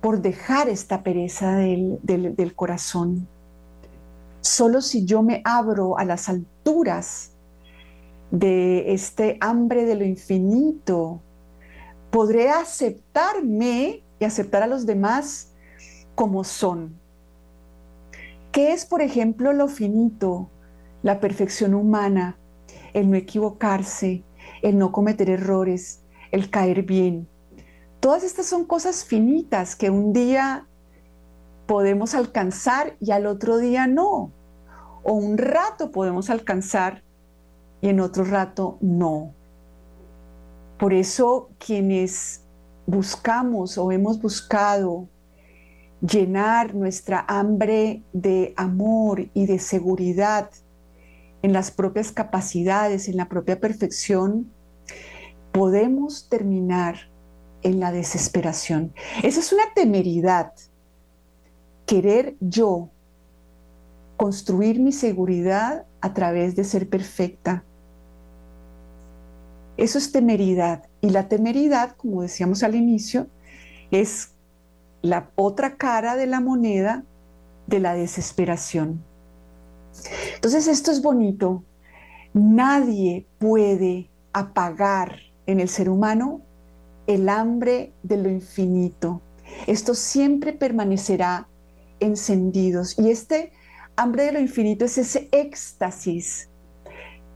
por 0.00 0.20
dejar 0.22 0.68
esta 0.68 1.02
pereza 1.02 1.56
del, 1.56 1.98
del 2.02 2.54
corazón. 2.54 3.28
Solo 4.40 4.80
si 4.80 5.04
yo 5.04 5.22
me 5.22 5.42
abro 5.44 5.98
a 5.98 6.04
las 6.04 6.28
alturas 6.28 7.32
de 8.30 8.92
este 8.92 9.38
hambre 9.40 9.84
de 9.84 9.96
lo 9.96 10.04
infinito, 10.04 11.20
podré 12.10 12.50
aceptarme 12.50 14.02
y 14.18 14.24
aceptar 14.24 14.62
a 14.62 14.66
los 14.66 14.86
demás 14.86 15.52
como 16.14 16.44
son. 16.44 16.98
¿Qué 18.52 18.72
es, 18.72 18.86
por 18.86 19.02
ejemplo, 19.02 19.52
lo 19.52 19.68
finito, 19.68 20.50
la 21.02 21.20
perfección 21.20 21.74
humana, 21.74 22.36
el 22.92 23.10
no 23.10 23.16
equivocarse, 23.16 24.24
el 24.62 24.78
no 24.78 24.90
cometer 24.90 25.30
errores, 25.30 26.00
el 26.32 26.50
caer 26.50 26.82
bien? 26.82 27.28
Todas 28.00 28.22
estas 28.22 28.46
son 28.46 28.64
cosas 28.64 29.04
finitas 29.04 29.74
que 29.74 29.90
un 29.90 30.12
día 30.12 30.66
podemos 31.66 32.14
alcanzar 32.14 32.96
y 33.00 33.10
al 33.10 33.26
otro 33.26 33.58
día 33.58 33.86
no. 33.86 34.32
O 35.02 35.12
un 35.14 35.36
rato 35.36 35.90
podemos 35.90 36.30
alcanzar 36.30 37.02
y 37.80 37.88
en 37.88 38.00
otro 38.00 38.24
rato 38.24 38.78
no. 38.80 39.34
Por 40.78 40.94
eso 40.94 41.50
quienes 41.58 42.44
buscamos 42.86 43.78
o 43.78 43.90
hemos 43.90 44.20
buscado 44.20 45.08
llenar 46.00 46.74
nuestra 46.74 47.24
hambre 47.26 48.04
de 48.12 48.54
amor 48.56 49.28
y 49.34 49.46
de 49.46 49.58
seguridad 49.58 50.50
en 51.42 51.52
las 51.52 51.70
propias 51.70 52.12
capacidades, 52.12 53.08
en 53.08 53.16
la 53.16 53.28
propia 53.28 53.58
perfección, 53.58 54.52
podemos 55.52 56.28
terminar 56.28 57.10
en 57.62 57.80
la 57.80 57.92
desesperación. 57.92 58.92
Esa 59.22 59.40
es 59.40 59.52
una 59.52 59.64
temeridad. 59.74 60.52
Querer 61.86 62.36
yo 62.40 62.90
construir 64.16 64.80
mi 64.80 64.92
seguridad 64.92 65.86
a 66.00 66.12
través 66.12 66.54
de 66.56 66.64
ser 66.64 66.88
perfecta, 66.88 67.64
eso 69.78 69.96
es 69.98 70.10
temeridad. 70.10 70.84
Y 71.00 71.10
la 71.10 71.28
temeridad, 71.28 71.96
como 71.96 72.22
decíamos 72.22 72.62
al 72.64 72.74
inicio, 72.74 73.28
es 73.92 74.34
la 75.02 75.30
otra 75.36 75.76
cara 75.76 76.16
de 76.16 76.26
la 76.26 76.40
moneda 76.40 77.04
de 77.68 77.78
la 77.78 77.94
desesperación. 77.94 79.04
Entonces 80.34 80.66
esto 80.66 80.90
es 80.90 81.00
bonito. 81.00 81.62
Nadie 82.34 83.26
puede 83.38 84.10
apagar 84.32 85.20
en 85.46 85.60
el 85.60 85.68
ser 85.68 85.88
humano 85.88 86.42
el 87.08 87.28
hambre 87.28 87.92
de 88.04 88.18
lo 88.18 88.30
infinito. 88.30 89.20
Esto 89.66 89.94
siempre 89.94 90.52
permanecerá 90.52 91.48
encendidos. 91.98 92.96
Y 92.96 93.10
este 93.10 93.50
hambre 93.96 94.26
de 94.26 94.32
lo 94.32 94.38
infinito 94.38 94.84
es 94.84 94.98
ese 94.98 95.28
éxtasis 95.32 96.48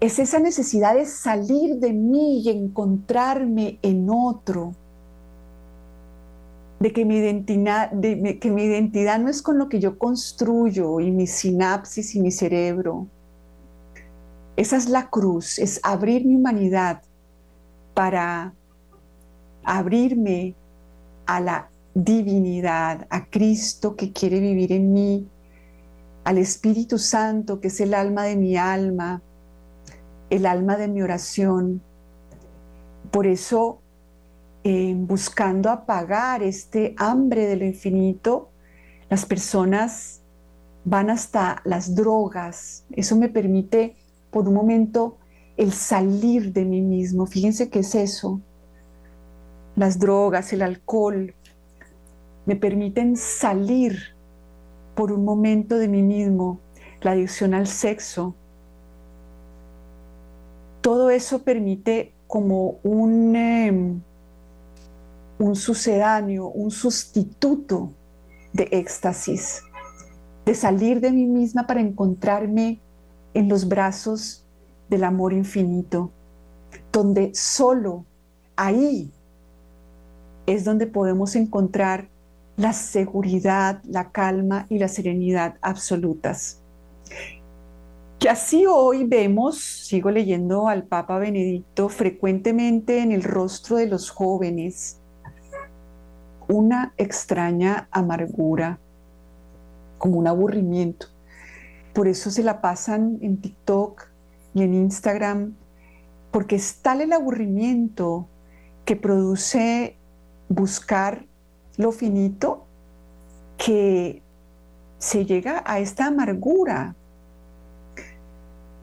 es 0.02 0.18
esa 0.18 0.40
necesidad 0.40 0.96
de 0.96 1.06
salir 1.06 1.76
de 1.76 1.92
mí 1.92 2.40
y 2.40 2.48
encontrarme 2.48 3.78
en 3.82 4.10
otro, 4.10 4.74
de 6.80 6.92
que 6.92 7.04
mi 7.04 7.18
identidad, 7.18 7.92
que 8.40 8.50
mi 8.50 8.64
identidad 8.64 9.20
no 9.20 9.28
es 9.28 9.42
con 9.42 9.58
lo 9.58 9.68
que 9.68 9.78
yo 9.78 9.98
construyo 9.98 10.98
y 10.98 11.12
mi 11.12 11.28
sinapsis 11.28 12.16
y 12.16 12.20
mi 12.20 12.32
cerebro. 12.32 13.06
Esa 14.56 14.76
es 14.76 14.88
la 14.88 15.08
cruz, 15.08 15.60
es 15.60 15.78
abrir 15.84 16.26
mi 16.26 16.34
humanidad 16.34 17.02
para 17.94 18.54
abrirme 19.64 20.54
a 21.26 21.40
la 21.40 21.70
divinidad, 21.94 23.06
a 23.10 23.26
Cristo 23.26 23.96
que 23.96 24.12
quiere 24.12 24.40
vivir 24.40 24.72
en 24.72 24.92
mí, 24.92 25.28
al 26.24 26.38
Espíritu 26.38 26.98
Santo 26.98 27.60
que 27.60 27.68
es 27.68 27.80
el 27.80 27.94
alma 27.94 28.24
de 28.24 28.36
mi 28.36 28.56
alma, 28.56 29.22
el 30.30 30.46
alma 30.46 30.76
de 30.76 30.88
mi 30.88 31.02
oración. 31.02 31.82
Por 33.10 33.26
eso 33.26 33.80
eh, 34.64 34.94
buscando 34.96 35.70
apagar 35.70 36.42
este 36.42 36.94
hambre 36.96 37.46
de 37.46 37.56
lo 37.56 37.64
infinito, 37.64 38.50
las 39.10 39.26
personas 39.26 40.22
van 40.84 41.10
hasta 41.10 41.60
las 41.64 41.94
drogas. 41.94 42.84
Eso 42.92 43.16
me 43.16 43.28
permite 43.28 43.96
por 44.30 44.48
un 44.48 44.54
momento 44.54 45.18
el 45.56 45.72
salir 45.72 46.52
de 46.52 46.64
mí 46.64 46.80
mismo. 46.80 47.26
Fíjense 47.26 47.68
qué 47.68 47.80
es 47.80 47.94
eso. 47.94 48.40
Las 49.76 49.98
drogas, 49.98 50.52
el 50.52 50.62
alcohol, 50.62 51.34
me 52.44 52.56
permiten 52.56 53.16
salir 53.16 54.14
por 54.94 55.12
un 55.12 55.24
momento 55.24 55.78
de 55.78 55.88
mí 55.88 56.02
mismo. 56.02 56.60
La 57.00 57.12
adicción 57.12 57.54
al 57.54 57.66
sexo. 57.66 58.34
Todo 60.80 61.10
eso 61.10 61.42
permite 61.42 62.12
como 62.26 62.78
un, 62.82 63.34
em, 63.36 64.00
un 65.38 65.56
sucedáneo, 65.56 66.48
un 66.48 66.70
sustituto 66.70 67.92
de 68.52 68.68
éxtasis, 68.70 69.62
de 70.44 70.54
salir 70.54 71.00
de 71.00 71.12
mí 71.12 71.26
misma 71.26 71.66
para 71.66 71.80
encontrarme 71.80 72.80
en 73.34 73.48
los 73.48 73.66
brazos 73.66 74.44
del 74.88 75.04
amor 75.04 75.32
infinito, 75.32 76.10
donde 76.92 77.34
solo 77.34 78.04
ahí 78.56 79.10
es 80.46 80.64
donde 80.64 80.86
podemos 80.86 81.36
encontrar 81.36 82.08
la 82.56 82.72
seguridad, 82.72 83.80
la 83.84 84.10
calma 84.10 84.66
y 84.68 84.78
la 84.78 84.88
serenidad 84.88 85.56
absolutas. 85.62 86.60
Que 88.18 88.28
así 88.28 88.66
hoy 88.66 89.04
vemos, 89.04 89.58
sigo 89.60 90.10
leyendo 90.10 90.68
al 90.68 90.84
Papa 90.84 91.18
Benedicto, 91.18 91.88
frecuentemente 91.88 93.00
en 93.00 93.10
el 93.10 93.24
rostro 93.24 93.76
de 93.76 93.88
los 93.88 94.10
jóvenes, 94.10 95.00
una 96.46 96.94
extraña 96.98 97.88
amargura, 97.90 98.78
como 99.98 100.18
un 100.18 100.26
aburrimiento. 100.28 101.06
Por 101.92 102.06
eso 102.06 102.30
se 102.30 102.42
la 102.42 102.60
pasan 102.60 103.18
en 103.22 103.40
TikTok 103.40 104.08
y 104.54 104.62
en 104.62 104.74
Instagram, 104.74 105.54
porque 106.30 106.56
es 106.56 106.76
tal 106.82 107.00
el 107.00 107.12
aburrimiento 107.12 108.28
que 108.84 108.96
produce 108.96 109.96
buscar 110.54 111.26
lo 111.76 111.92
finito 111.92 112.66
que 113.56 114.22
se 114.98 115.24
llega 115.24 115.62
a 115.66 115.78
esta 115.78 116.06
amargura. 116.06 116.94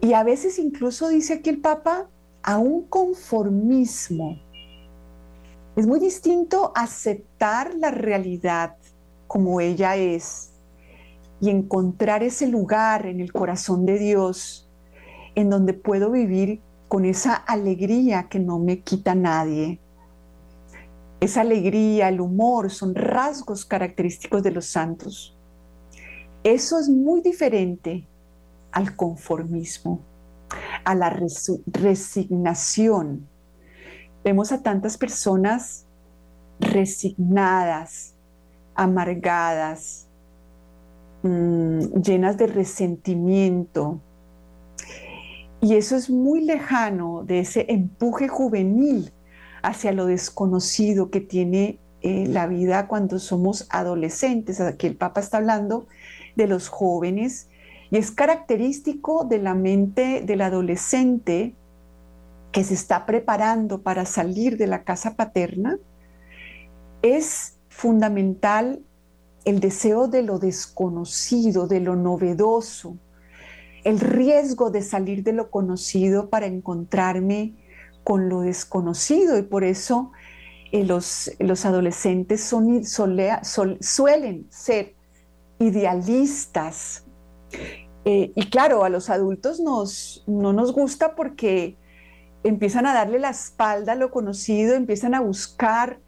Y 0.02 0.14
a 0.14 0.24
veces 0.24 0.60
incluso 0.60 1.10
dice 1.10 1.36
aquí 1.36 1.50
el 1.50 1.60
Papa, 1.60 2.10
a 2.44 2.58
un 2.58 2.84
conformismo. 2.88 4.40
Es 5.76 5.88
muy 5.88 6.00
distinto 6.00 6.72
aceptar 6.76 7.74
la 7.76 7.92
realidad 7.92 8.76
como 9.28 9.62
ella 9.62 9.96
es 9.96 10.52
y 11.40 11.50
encontrar 11.50 12.24
ese 12.24 12.48
lugar 12.48 13.06
en 13.06 13.20
el 13.20 13.32
corazón 13.32 13.86
de 13.86 13.98
Dios 13.98 14.70
en 15.36 15.50
donde 15.50 15.74
puedo 15.74 16.12
vivir 16.12 16.62
con 16.88 17.06
esa 17.06 17.36
alegría 17.36 18.28
que 18.30 18.40
no 18.40 18.60
me 18.60 18.82
quita 18.82 19.16
nadie. 19.16 19.80
Esa 21.20 21.42
alegría, 21.42 22.08
el 22.08 22.22
humor 22.22 22.72
son 22.72 22.96
rasgos 22.96 23.66
característicos 23.66 24.42
de 24.42 24.52
los 24.52 24.68
santos. 24.68 25.36
Eso 26.44 26.80
es 26.80 26.88
muy 26.88 27.20
diferente 27.22 28.08
al 28.72 28.96
conformismo, 28.96 30.00
a 30.86 30.96
la 30.96 31.14
resignación. 31.68 33.28
Vemos 34.24 34.54
a 34.54 34.64
tantas 34.64 34.98
personas 34.98 35.86
resignadas, 36.62 38.16
amargadas, 38.74 40.08
mm, 41.24 42.02
llenas 42.02 42.38
de 42.38 42.48
resentimiento. 42.48 44.00
Y 45.60 45.76
eso 45.76 45.98
es 45.98 46.10
muy 46.10 46.46
lejano 46.46 47.24
de 47.26 47.40
ese 47.40 47.66
empuje 47.68 48.30
juvenil 48.30 49.12
hacia 49.62 49.92
lo 49.92 50.06
desconocido 50.06 51.10
que 51.10 51.22
tiene 51.22 51.80
eh, 52.02 52.28
la 52.28 52.48
vida 52.48 52.88
cuando 52.88 53.20
somos 53.20 53.68
adolescentes. 53.70 54.62
Aquí 54.62 54.88
el 54.88 54.96
Papa 54.96 55.20
está 55.20 55.38
hablando 55.38 55.88
de 56.36 56.48
los 56.48 56.70
jóvenes 56.70 57.50
y 57.92 57.98
es 57.98 58.12
característico 58.12 59.26
de 59.26 59.40
la 59.40 59.56
mente 59.56 60.22
del 60.26 60.42
adolescente 60.42 61.56
que 62.52 62.64
se 62.64 62.74
está 62.74 63.06
preparando 63.06 63.82
para 63.82 64.06
salir 64.06 64.58
de 64.58 64.68
la 64.68 64.84
casa 64.84 65.16
paterna. 65.16 65.78
Es 67.02 67.58
fundamental 67.68 68.82
el 69.46 69.60
deseo 69.60 70.08
de 70.08 70.24
lo 70.24 70.40
desconocido, 70.40 71.68
de 71.68 71.80
lo 71.80 71.96
novedoso, 71.96 72.98
el 73.84 74.00
riesgo 74.00 74.70
de 74.70 74.82
salir 74.82 75.24
de 75.24 75.34
lo 75.34 75.50
conocido 75.50 76.30
para 76.30 76.46
encontrarme 76.46 77.54
con 78.04 78.30
lo 78.30 78.42
desconocido 78.42 79.38
y 79.38 79.44
por 79.44 79.64
eso 79.64 80.12
eh, 80.72 80.84
los, 80.84 81.32
los, 81.40 81.66
adolescentes 81.66 82.44
suelen 82.44 84.48
ser 84.50 84.96
idealistas. 85.60 87.06
Eh, 88.06 88.32
y 88.36 88.50
claro, 88.50 88.84
a 88.84 88.90
los 88.90 89.10
adultos 89.10 89.60
nos, 89.60 90.24
no 90.28 90.54
nos 90.54 90.74
gusta 90.74 91.16
porque 91.16 91.78
empiezan 92.44 92.86
a 92.86 92.94
darle 92.94 93.20
la 93.20 93.30
espalda 93.30 93.94
a 93.94 93.96
lo 93.96 94.12
conocido, 94.12 94.76
empiezan 94.76 95.14
a 95.14 95.20
buscar 95.20 96.00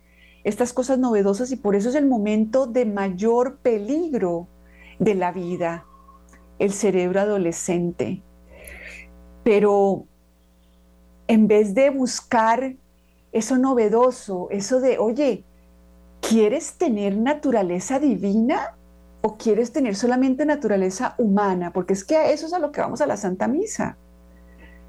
estas 0.43 0.73
cosas 0.73 0.97
novedosas 0.97 1.51
y 1.51 1.57
por 1.57 1.75
eso 1.75 1.89
es 1.89 1.95
el 1.95 2.07
momento 2.07 2.65
de 2.65 2.85
mayor 2.85 3.57
peligro 3.57 4.47
de 4.99 5.15
la 5.15 5.31
vida, 5.31 5.85
el 6.59 6.71
cerebro 6.71 7.19
adolescente. 7.19 8.21
Pero 9.43 10.05
en 11.31 11.47
vez 11.47 11.73
de 11.73 11.89
buscar 11.91 12.75
eso 13.31 13.57
novedoso, 13.57 14.49
eso 14.51 14.81
de, 14.81 14.99
oye, 14.99 15.45
¿quieres 16.19 16.73
tener 16.73 17.15
naturaleza 17.15 17.99
divina 17.99 18.75
o 19.21 19.37
quieres 19.37 19.71
tener 19.71 19.95
solamente 19.95 20.45
naturaleza 20.45 21.15
humana? 21.17 21.71
Porque 21.71 21.93
es 21.93 22.03
que 22.03 22.33
eso 22.33 22.47
es 22.47 22.53
a 22.53 22.59
lo 22.59 22.73
que 22.73 22.81
vamos 22.81 22.99
a 22.99 23.05
la 23.05 23.15
Santa 23.15 23.47
Misa. 23.47 23.97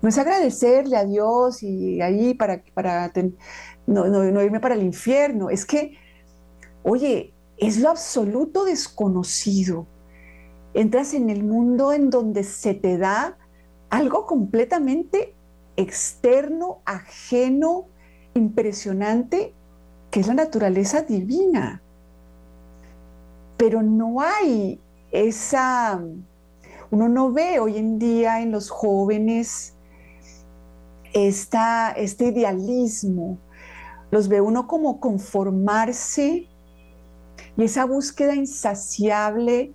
No 0.01 0.09
es 0.09 0.19
agradecerle 0.19 0.97
a 0.97 1.05
Dios 1.05 1.63
y 1.63 2.01
ahí 2.01 2.35
para, 2.35 2.61
para 2.75 3.13
no, 3.87 4.09
no 4.09 4.43
irme 4.43 4.59
para 4.59 4.75
el 4.75 4.83
infierno. 4.83 5.49
Es 5.49 5.65
que, 5.65 5.97
oye, 6.83 7.33
es 7.57 7.79
lo 7.79 7.89
absoluto 7.89 8.65
desconocido. 8.65 9.87
Entras 10.75 11.15
en 11.15 11.31
el 11.31 11.45
mundo 11.45 11.93
en 11.93 12.11
donde 12.11 12.43
se 12.43 12.75
te 12.75 12.99
da 12.99 13.39
algo 13.91 14.27
completamente 14.27 15.37
externo, 15.77 16.81
ajeno, 16.85 17.87
impresionante, 18.35 19.55
que 20.11 20.21
es 20.21 20.27
la 20.27 20.35
naturaleza 20.35 21.03
divina. 21.03 21.83
Pero 23.57 23.83
no 23.83 24.21
hay 24.21 24.81
esa, 25.11 26.03
uno 26.91 27.09
no 27.09 27.33
ve 27.33 27.61
hoy 27.61 27.79
en 27.79 27.99
día 27.99 28.41
en 28.41 28.51
los 28.51 28.71
jóvenes 28.71 29.75
esta, 31.13 31.93
este 31.93 32.27
idealismo, 32.27 33.39
los 34.11 34.29
ve 34.29 34.41
uno 34.41 34.67
como 34.67 35.01
conformarse 35.01 36.49
y 37.57 37.65
esa 37.65 37.85
búsqueda 37.85 38.35
insaciable 38.35 39.73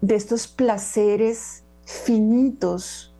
de 0.00 0.14
estos 0.14 0.46
placeres 0.46 1.64
finitos 1.84 3.13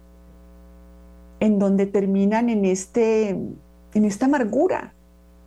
en 1.44 1.58
donde 1.58 1.84
terminan 1.84 2.48
en, 2.48 2.64
este, 2.64 3.28
en 3.28 4.04
esta 4.04 4.24
amargura. 4.24 4.94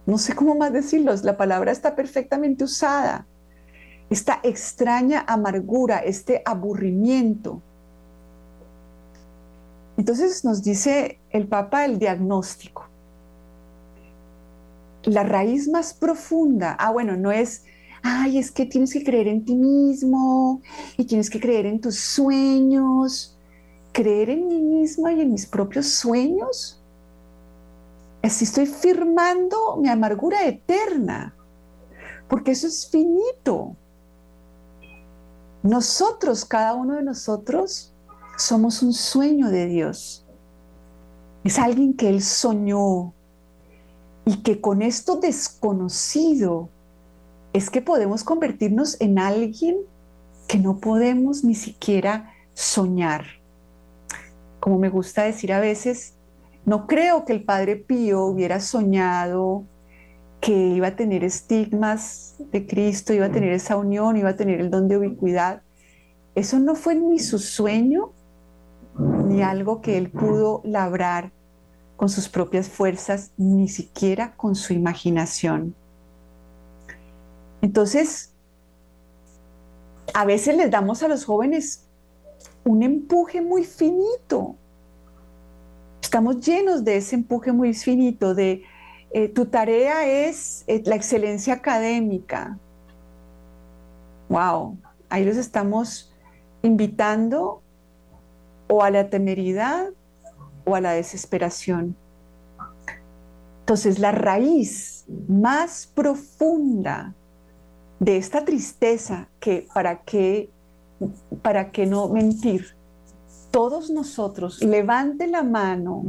No 0.05 0.19
sé 0.19 0.35
cómo 0.35 0.53
más 0.53 0.71
decirlo, 0.71 1.11
la 1.23 1.37
palabra 1.37 1.71
está 1.71 1.95
perfectamente 1.95 2.63
usada. 2.63 3.25
Esta 4.11 4.39
extraña 4.43 5.25
amargura, 5.27 5.97
este 5.97 6.43
aburrimiento. 6.45 7.63
Entonces 9.97 10.45
nos 10.45 10.63
dice 10.63 11.19
el 11.31 11.47
Papa 11.47 11.83
el 11.83 11.97
diagnóstico. 11.97 12.87
La 15.03 15.23
raíz 15.23 15.67
más 15.67 15.95
profunda, 15.95 16.73
ah, 16.79 16.91
bueno, 16.91 17.17
no 17.17 17.31
es, 17.31 17.63
ay, 18.03 18.37
es 18.37 18.51
que 18.51 18.67
tienes 18.67 18.93
que 18.93 19.03
creer 19.03 19.27
en 19.27 19.43
ti 19.43 19.55
mismo 19.55 20.61
y 20.95 21.05
tienes 21.05 21.31
que 21.31 21.39
creer 21.39 21.65
en 21.65 21.81
tus 21.81 21.97
sueños 21.97 23.36
creer 23.97 24.29
en 24.29 24.47
mí 24.47 24.61
misma 24.61 25.11
y 25.11 25.21
en 25.21 25.31
mis 25.31 25.47
propios 25.47 25.87
sueños, 25.87 26.79
así 28.21 28.45
estoy 28.45 28.67
firmando 28.67 29.75
mi 29.77 29.89
amargura 29.89 30.45
eterna, 30.45 31.33
porque 32.27 32.51
eso 32.51 32.67
es 32.67 32.87
finito. 32.91 33.75
Nosotros, 35.63 36.45
cada 36.45 36.75
uno 36.75 36.93
de 36.93 37.01
nosotros, 37.01 37.91
somos 38.37 38.83
un 38.83 38.93
sueño 38.93 39.49
de 39.49 39.65
Dios. 39.65 40.23
Es 41.43 41.57
alguien 41.57 41.95
que 41.95 42.09
Él 42.09 42.21
soñó 42.21 43.13
Y 44.25 44.43
que 44.43 44.61
con 44.61 44.81
esto 44.83 45.15
desconocido 45.15 46.69
es 47.53 47.71
que 47.71 47.81
podemos 47.81 48.23
convertirnos 48.23 48.99
en 48.99 49.17
alguien 49.17 49.77
que 50.47 50.59
no 50.59 50.79
podemos 50.79 51.43
ni 51.43 51.55
siquiera 51.55 52.33
soñar. 52.53 53.25
Como 54.67 54.79
me 54.79 54.89
gusta 54.89 55.23
decir 55.23 55.53
a 55.53 55.61
veces, 55.61 56.15
no 56.65 56.87
creo 56.87 57.23
que 57.23 57.31
el 57.31 57.45
Padre 57.45 57.77
Pío 57.77 58.25
hubiera 58.25 58.59
soñado 58.59 59.63
que 60.41 60.51
iba 60.51 60.87
a 60.87 60.95
tener 60.97 61.23
estigmas 61.23 62.35
de 62.51 62.67
Cristo, 62.67 63.13
iba 63.13 63.27
a 63.27 63.31
tener 63.31 63.53
esa 63.53 63.77
unión, 63.77 64.17
iba 64.17 64.31
a 64.31 64.35
tener 64.35 64.59
el 64.59 64.69
don 64.69 64.89
de 64.89 64.97
ubicuidad. 64.97 65.61
Eso 66.35 66.59
no 66.59 66.75
fue 66.75 66.95
ni 66.95 67.19
su 67.19 67.39
sueño, 67.39 68.11
ni 68.97 69.41
algo 69.41 69.79
que 69.79 69.97
él 69.97 70.11
pudo 70.11 70.59
labrar 70.65 71.31
con 71.95 72.09
sus 72.09 72.27
propias 72.27 72.67
fuerzas, 72.67 73.31
ni 73.37 73.69
siquiera 73.69 74.35
con 74.35 74.53
su 74.53 74.73
imaginación. 74.73 75.75
Entonces, 77.61 78.33
a 80.13 80.25
veces 80.25 80.57
les 80.57 80.69
damos 80.69 81.03
a 81.03 81.07
los 81.07 81.23
jóvenes 81.23 81.86
un 82.67 82.83
empuje 82.83 83.41
muy 83.41 83.63
finito. 83.63 84.55
Estamos 86.01 86.45
llenos 86.45 86.83
de 86.83 86.97
ese 86.97 87.15
empuje 87.15 87.51
muy 87.51 87.73
finito, 87.73 88.35
de 88.35 88.63
eh, 89.11 89.29
tu 89.29 89.45
tarea 89.45 90.05
es 90.05 90.65
eh, 90.67 90.83
la 90.85 90.95
excelencia 90.95 91.53
académica. 91.53 92.57
Wow, 94.29 94.77
ahí 95.09 95.23
los 95.23 95.37
estamos 95.37 96.13
invitando 96.61 97.61
o 98.67 98.83
a 98.83 98.89
la 98.89 99.09
temeridad 99.09 99.87
o 100.65 100.75
a 100.75 100.81
la 100.81 100.91
desesperación. 100.91 101.95
Entonces 103.61 103.99
la 103.99 104.11
raíz 104.11 105.05
más 105.29 105.87
profunda 105.87 107.13
de 107.99 108.17
esta 108.17 108.43
tristeza 108.43 109.29
que 109.39 109.67
para 109.73 110.01
qué 110.01 110.49
para 111.41 111.71
qué 111.71 111.85
no 111.85 112.09
mentir. 112.09 112.75
Todos 113.51 113.89
nosotros 113.89 114.63
levante 114.63 115.27
la 115.27 115.43
mano 115.43 116.03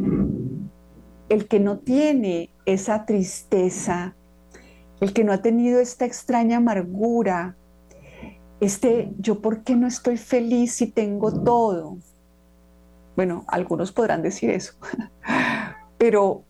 el 1.29 1.47
que 1.47 1.61
no 1.61 1.79
tiene 1.79 2.51
esa 2.65 3.05
tristeza 3.05 4.15
el 5.01 5.13
que 5.13 5.23
no 5.23 5.33
ha 5.33 5.43
tenido 5.43 5.79
esta 5.79 6.05
extraña 6.05 6.57
amargura 6.57 7.57
este 8.61 9.13
yo 9.19 9.41
por 9.41 9.63
qué 9.63 9.77
no 9.77 9.87
estoy 9.87 10.17
feliz 10.17 10.73
si 10.73 10.87
tengo 10.87 11.33
todo 11.45 11.99
bueno, 13.19 13.45
algunos 13.49 13.91
podrán 13.91 14.23
decir 14.23 14.49
eso, 14.51 14.75
pero 15.99 16.45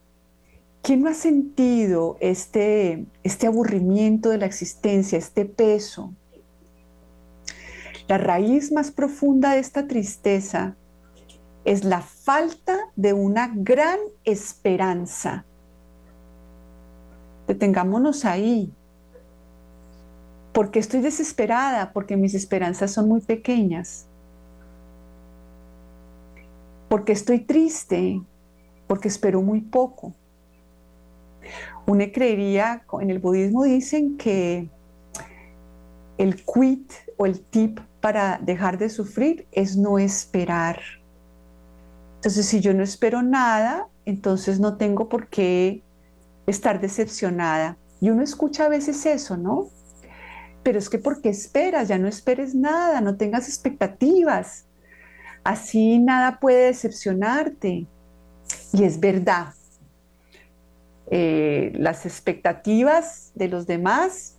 ¿quién 0.83 1.01
no 1.01 1.09
ha 1.09 1.14
sentido 1.14 2.18
este, 2.20 3.07
este 3.22 3.46
aburrimiento 3.46 4.29
de 4.29 4.37
la 4.37 4.44
existencia, 4.44 5.16
este 5.16 5.46
peso? 5.46 6.12
La 8.09 8.18
raíz 8.18 8.73
más 8.73 8.90
profunda 8.90 9.53
de 9.53 9.61
esta 9.61 9.87
tristeza 9.87 10.77
es 11.64 11.85
la 11.85 12.01
falta 12.01 12.77
de 12.97 13.12
una 13.12 13.53
gran 13.55 13.99
esperanza. 14.25 15.44
Detengámonos 17.47 18.25
ahí. 18.25 18.73
¿Por 20.53 20.71
qué 20.71 20.79
estoy 20.79 21.01
desesperada? 21.01 21.92
Porque 21.92 22.16
mis 22.16 22.35
esperanzas 22.35 22.90
son 22.90 23.09
muy 23.09 23.21
pequeñas 23.21 24.09
porque 26.88 27.12
estoy 27.12 27.40
triste, 27.40 28.21
porque 28.87 29.09
espero 29.09 29.42
muy 29.42 29.61
poco. 29.61 30.14
Uno 31.87 32.05
creería, 32.12 32.85
en 33.01 33.11
el 33.11 33.18
budismo 33.18 33.64
dicen 33.64 34.16
que 34.16 34.68
el 36.16 36.37
quit 36.44 36.92
o 37.16 37.27
el 37.27 37.40
tip 37.40 37.79
para 38.00 38.38
dejar 38.38 38.78
de 38.78 38.90
sufrir 38.90 39.46
es 39.52 39.76
no 39.76 39.98
esperar. 39.98 40.80
Entonces, 42.16 42.46
si 42.46 42.61
yo 42.61 42.74
no 42.74 42.82
espero 42.82 43.22
nada, 43.22 43.88
entonces 44.04 44.61
no 44.61 44.76
tengo 44.76 45.08
por 45.08 45.28
qué 45.28 45.82
estar 46.46 46.80
decepcionada. 46.80 47.76
Y 48.00 48.11
uno 48.11 48.22
escucha 48.22 48.64
a 48.64 48.68
veces 48.68 49.04
eso, 49.06 49.37
¿no? 49.37 49.68
Pero 50.62 50.78
es 50.78 50.88
que 50.88 50.98
porque 50.98 51.28
esperas, 51.28 51.88
ya 51.88 51.98
no 51.98 52.08
esperes 52.08 52.54
nada, 52.54 53.00
no 53.00 53.16
tengas 53.16 53.48
expectativas. 53.48 54.66
Así 55.44 55.98
nada 55.98 56.40
puede 56.40 56.66
decepcionarte. 56.66 57.87
Y 58.72 58.84
es 58.84 59.00
verdad. 59.00 59.54
Eh, 61.11 61.72
las 61.74 62.04
expectativas 62.04 63.32
de 63.34 63.48
los 63.48 63.66
demás 63.66 64.37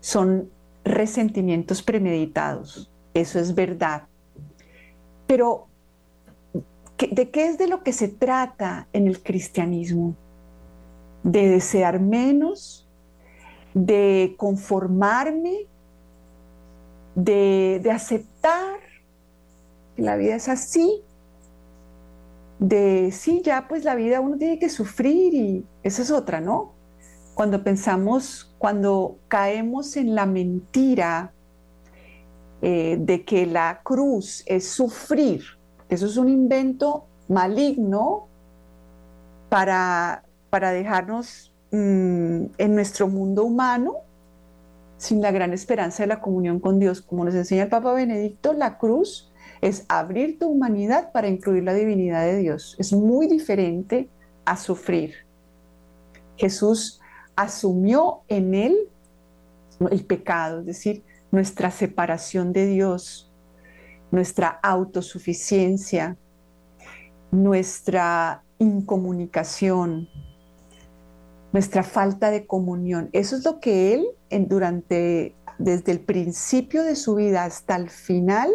son 0.00 0.50
resentimientos 0.84 1.82
premeditados. 1.82 2.90
Eso 3.14 3.38
es 3.38 3.54
verdad. 3.54 4.04
Pero, 5.26 5.68
¿de 6.98 7.30
qué 7.30 7.46
es 7.46 7.58
de 7.58 7.68
lo 7.68 7.82
que 7.82 7.92
se 7.92 8.08
trata 8.08 8.88
en 8.92 9.06
el 9.06 9.22
cristianismo? 9.22 10.16
De 11.22 11.48
desear 11.48 12.00
menos, 12.00 12.88
de 13.72 14.34
conformarme, 14.36 15.66
de, 17.14 17.80
de 17.82 17.90
aceptar 17.90 18.80
la 19.96 20.16
vida 20.16 20.34
es 20.34 20.48
así, 20.48 21.02
de 22.58 23.10
sí, 23.12 23.42
ya 23.44 23.68
pues 23.68 23.84
la 23.84 23.94
vida 23.94 24.20
uno 24.20 24.36
tiene 24.36 24.58
que 24.58 24.68
sufrir 24.68 25.34
y 25.34 25.66
esa 25.82 26.02
es 26.02 26.10
otra, 26.10 26.40
¿no? 26.40 26.74
Cuando 27.34 27.62
pensamos, 27.62 28.54
cuando 28.58 29.18
caemos 29.28 29.96
en 29.96 30.14
la 30.14 30.26
mentira 30.26 31.33
eh, 32.66 32.96
de 32.98 33.26
que 33.26 33.44
la 33.44 33.82
cruz 33.82 34.42
es 34.46 34.66
sufrir, 34.66 35.42
eso 35.90 36.06
es 36.06 36.16
un 36.16 36.30
invento 36.30 37.04
maligno 37.28 38.26
para, 39.50 40.24
para 40.48 40.70
dejarnos 40.70 41.52
mm, 41.72 42.44
en 42.56 42.74
nuestro 42.74 43.06
mundo 43.06 43.44
humano 43.44 43.96
sin 44.96 45.20
la 45.20 45.30
gran 45.30 45.52
esperanza 45.52 46.04
de 46.04 46.06
la 46.06 46.22
comunión 46.22 46.58
con 46.58 46.78
Dios. 46.78 47.02
Como 47.02 47.26
nos 47.26 47.34
enseña 47.34 47.64
el 47.64 47.68
Papa 47.68 47.92
Benedicto, 47.92 48.54
la 48.54 48.78
cruz 48.78 49.30
es 49.60 49.84
abrir 49.90 50.38
tu 50.38 50.48
humanidad 50.48 51.12
para 51.12 51.28
incluir 51.28 51.64
la 51.64 51.74
divinidad 51.74 52.24
de 52.24 52.38
Dios. 52.38 52.76
Es 52.78 52.94
muy 52.94 53.26
diferente 53.26 54.08
a 54.46 54.56
sufrir. 54.56 55.16
Jesús 56.38 56.98
asumió 57.36 58.22
en 58.28 58.54
él 58.54 58.76
el 59.90 60.06
pecado, 60.06 60.60
es 60.60 60.64
decir, 60.66 61.02
nuestra 61.34 61.72
separación 61.72 62.52
de 62.52 62.66
Dios, 62.66 63.28
nuestra 64.12 64.60
autosuficiencia, 64.62 66.16
nuestra 67.32 68.44
incomunicación, 68.60 70.08
nuestra 71.52 71.82
falta 71.82 72.30
de 72.30 72.46
comunión. 72.46 73.10
Eso 73.12 73.34
es 73.34 73.44
lo 73.44 73.58
que 73.58 73.94
él 73.94 74.06
durante 74.46 75.34
desde 75.58 75.90
el 75.90 76.00
principio 76.00 76.84
de 76.84 76.94
su 76.94 77.16
vida 77.16 77.42
hasta 77.42 77.74
el 77.74 77.90
final 77.90 78.52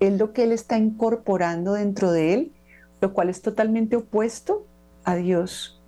es 0.00 0.18
lo 0.18 0.32
que 0.32 0.44
Él 0.44 0.52
está 0.52 0.78
incorporando 0.78 1.74
dentro 1.74 2.10
de 2.10 2.34
Él, 2.34 2.52
lo 3.00 3.12
cual 3.12 3.28
es 3.28 3.40
totalmente 3.40 3.96
opuesto 3.96 4.66
a 5.04 5.14
Dios. 5.14 5.80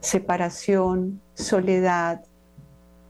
Separación, 0.00 1.20
soledad, 1.34 2.24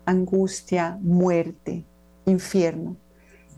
angustia, 0.07 0.99
muerte, 1.01 1.85
infierno. 2.27 2.97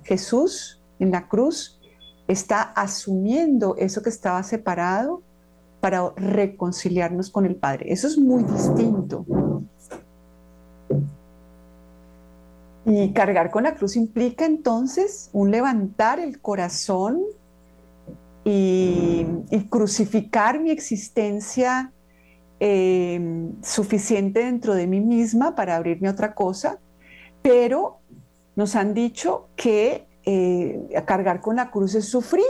Jesús 0.05 0.81
en 0.99 1.11
la 1.11 1.29
cruz 1.29 1.81
está 2.29 2.63
asumiendo 2.63 3.77
eso 3.77 4.03
que 4.03 4.11
estaba 4.11 4.43
separado 4.43 5.23
para 5.81 6.11
reconciliarnos 6.17 7.31
con 7.31 7.47
el 7.47 7.57
Padre. 7.57 7.93
Eso 7.93 8.07
es 8.07 8.19
muy 8.19 8.43
distinto. 8.45 9.25
Y 12.85 13.13
cargar 13.13 13.51
con 13.51 13.65
la 13.65 13.75
cruz 13.75 13.97
implica 13.97 14.45
entonces 14.47 15.29
un 15.33 15.51
levantar 15.51 16.21
el 16.21 16.41
corazón 16.41 17.21
y, 18.45 19.27
crucificar 19.71 20.61
mi 20.61 20.71
existencia 20.71 21.93
eh, 22.61 23.51
suficiente 23.63 24.45
dentro 24.45 24.75
de 24.75 24.87
mí 24.87 25.01
misma 25.01 25.57
para 25.57 25.75
abrirme 25.75 26.07
a 26.09 26.13
otra 26.13 26.35
cosa, 26.35 26.79
pero 27.43 27.99
nos 28.57 28.75
han 28.75 28.93
dicho 28.95 29.49
que 29.55 30.09
eh, 30.25 31.03
cargar 31.07 31.41
con 31.41 31.57
la 31.57 31.71
cruz 31.71 31.95
es 31.95 32.09
sufrir, 32.09 32.45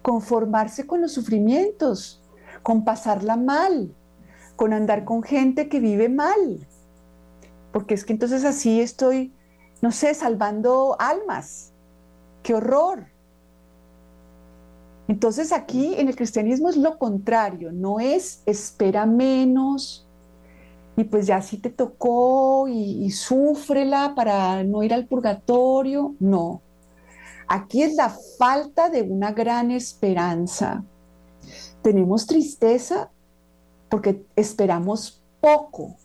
conformarse 0.00 0.86
con 0.86 1.02
los 1.02 1.12
sufrimientos, 1.12 2.22
con 2.62 2.84
pasarla 2.84 3.36
mal, 3.36 3.94
con 4.56 4.72
andar 4.72 5.04
con 5.04 5.22
gente 5.22 5.68
que 5.68 5.80
vive 5.80 6.08
mal 6.08 6.66
porque 7.72 7.94
es 7.94 8.04
que 8.04 8.12
entonces 8.12 8.44
así 8.44 8.80
estoy, 8.80 9.32
no 9.80 9.92
sé, 9.92 10.14
salvando 10.14 10.96
almas. 10.98 11.72
¡Qué 12.42 12.54
horror! 12.54 13.06
Entonces 15.08 15.52
aquí 15.52 15.94
en 15.96 16.08
el 16.08 16.16
cristianismo 16.16 16.68
es 16.68 16.76
lo 16.76 16.98
contrario, 16.98 17.72
no 17.72 17.98
es 17.98 18.42
espera 18.46 19.06
menos, 19.06 20.06
y 21.00 21.04
pues 21.04 21.26
ya 21.26 21.40
si 21.40 21.56
te 21.56 21.70
tocó 21.70 22.68
y, 22.68 23.06
y 23.06 23.10
para 24.14 24.62
no 24.64 24.82
ir 24.82 24.92
al 24.92 25.06
purgatorio. 25.06 26.14
No. 26.20 26.60
Aquí 27.48 27.82
es 27.82 27.94
la 27.94 28.14
falta 28.38 28.90
de 28.90 29.00
una 29.00 29.32
gran 29.32 29.70
esperanza. 29.70 30.84
Tenemos 31.80 32.26
tristeza 32.26 33.10
porque 33.88 34.26
esperamos 34.36 35.22
poco. 35.40 35.96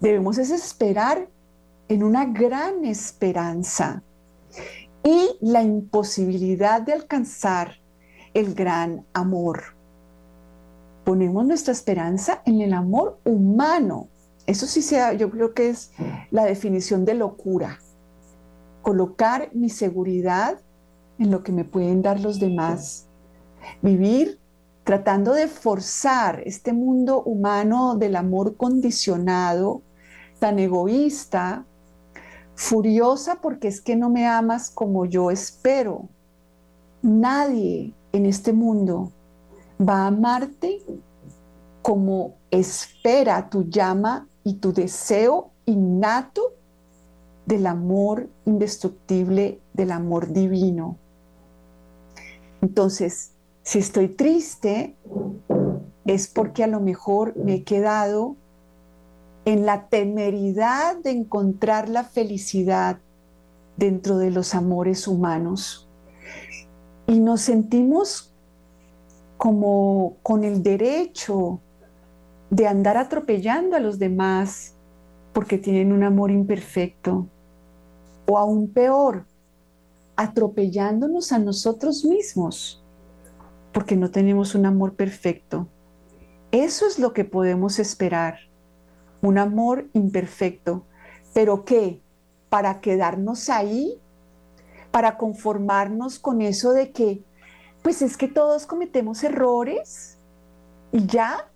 Debemos 0.00 0.38
esperar 0.38 1.28
en 1.88 2.02
una 2.02 2.24
gran 2.24 2.84
esperanza 2.84 4.02
y 5.04 5.36
la 5.40 5.62
imposibilidad 5.62 6.82
de 6.82 6.94
alcanzar 6.94 7.76
el 8.34 8.54
gran 8.54 9.06
amor. 9.12 9.73
Ponemos 11.04 11.44
nuestra 11.44 11.72
esperanza 11.72 12.42
en 12.46 12.60
el 12.60 12.72
amor 12.72 13.18
humano. 13.24 14.08
Eso 14.46 14.66
sí 14.66 14.82
sea, 14.82 15.12
yo 15.12 15.30
creo 15.30 15.54
que 15.54 15.68
es 15.68 15.92
la 16.30 16.44
definición 16.44 17.04
de 17.04 17.14
locura. 17.14 17.78
Colocar 18.82 19.50
mi 19.52 19.68
seguridad 19.68 20.58
en 21.18 21.30
lo 21.30 21.42
que 21.42 21.52
me 21.52 21.64
pueden 21.64 22.02
dar 22.02 22.20
los 22.20 22.40
demás. 22.40 23.06
Vivir 23.82 24.38
tratando 24.84 25.32
de 25.32 25.48
forzar 25.48 26.42
este 26.44 26.72
mundo 26.72 27.22
humano 27.22 27.96
del 27.96 28.16
amor 28.16 28.56
condicionado, 28.56 29.82
tan 30.38 30.58
egoísta, 30.58 31.64
furiosa 32.54 33.40
porque 33.40 33.68
es 33.68 33.80
que 33.80 33.96
no 33.96 34.10
me 34.10 34.26
amas 34.26 34.70
como 34.70 35.06
yo 35.06 35.30
espero. 35.30 36.08
Nadie 37.02 37.94
en 38.12 38.26
este 38.26 38.52
mundo 38.52 39.12
va 39.80 40.04
a 40.04 40.06
amarte 40.08 40.82
como 41.82 42.36
espera 42.50 43.50
tu 43.50 43.68
llama 43.68 44.28
y 44.42 44.54
tu 44.54 44.72
deseo 44.72 45.50
innato 45.66 46.54
del 47.46 47.66
amor 47.66 48.28
indestructible, 48.46 49.60
del 49.72 49.92
amor 49.92 50.32
divino. 50.32 50.96
Entonces, 52.62 53.32
si 53.62 53.78
estoy 53.78 54.08
triste, 54.08 54.96
es 56.06 56.28
porque 56.28 56.64
a 56.64 56.66
lo 56.66 56.80
mejor 56.80 57.36
me 57.36 57.56
he 57.56 57.64
quedado 57.64 58.36
en 59.44 59.66
la 59.66 59.88
temeridad 59.88 60.96
de 60.96 61.10
encontrar 61.10 61.88
la 61.88 62.04
felicidad 62.04 62.98
dentro 63.76 64.18
de 64.18 64.30
los 64.30 64.54
amores 64.54 65.06
humanos. 65.06 65.88
Y 67.06 67.20
nos 67.20 67.42
sentimos 67.42 68.33
como 69.36 70.16
con 70.22 70.44
el 70.44 70.62
derecho 70.62 71.60
de 72.50 72.66
andar 72.66 72.96
atropellando 72.96 73.76
a 73.76 73.80
los 73.80 73.98
demás 73.98 74.76
porque 75.32 75.58
tienen 75.58 75.92
un 75.92 76.04
amor 76.04 76.30
imperfecto. 76.30 77.28
O 78.26 78.38
aún 78.38 78.72
peor, 78.72 79.26
atropellándonos 80.16 81.32
a 81.32 81.38
nosotros 81.38 82.04
mismos 82.04 82.84
porque 83.74 83.96
no 83.96 84.10
tenemos 84.10 84.54
un 84.54 84.64
amor 84.64 84.94
perfecto. 84.94 85.68
Eso 86.52 86.86
es 86.86 87.00
lo 87.00 87.12
que 87.12 87.24
podemos 87.24 87.80
esperar, 87.80 88.38
un 89.20 89.36
amor 89.36 89.88
imperfecto. 89.92 90.86
¿Pero 91.34 91.64
qué? 91.64 92.00
¿Para 92.48 92.80
quedarnos 92.80 93.50
ahí? 93.50 94.00
¿Para 94.92 95.16
conformarnos 95.18 96.20
con 96.20 96.40
eso 96.40 96.72
de 96.72 96.92
que, 96.92 97.24
pues 97.84 98.00
es 98.00 98.16
que 98.16 98.28
todos 98.28 98.64
cometemos 98.64 99.22
errores 99.22 100.16
y 100.90 101.04
ya? 101.06 101.52